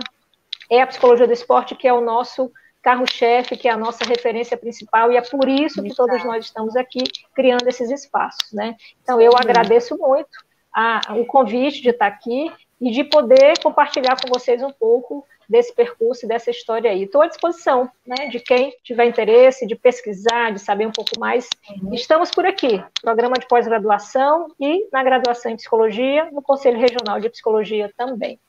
[0.70, 2.52] É a psicologia do esporte que é o nosso
[2.82, 6.76] carro-chefe, que é a nossa referência principal, e é por isso que todos nós estamos
[6.76, 7.04] aqui
[7.36, 8.76] criando esses espaços, né?
[9.04, 10.30] Então, eu agradeço muito
[10.74, 15.74] a, o convite de estar aqui e de poder compartilhar com vocês um pouco desse
[15.74, 17.04] percurso e dessa história aí.
[17.04, 21.50] Estou à disposição, né, de quem tiver interesse, de pesquisar, de saber um pouco mais.
[21.82, 21.94] Uhum.
[21.94, 27.30] Estamos por aqui, programa de pós-graduação e na graduação em psicologia, no Conselho Regional de
[27.30, 28.40] Psicologia também.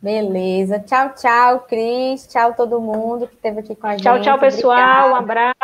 [0.00, 0.80] Beleza.
[0.80, 2.26] Tchau, tchau, Cris.
[2.26, 4.02] Tchau, todo mundo que esteve aqui com a gente.
[4.02, 4.78] Tchau, tchau, pessoal.
[4.78, 5.12] Obrigada.
[5.12, 5.54] Um abraço.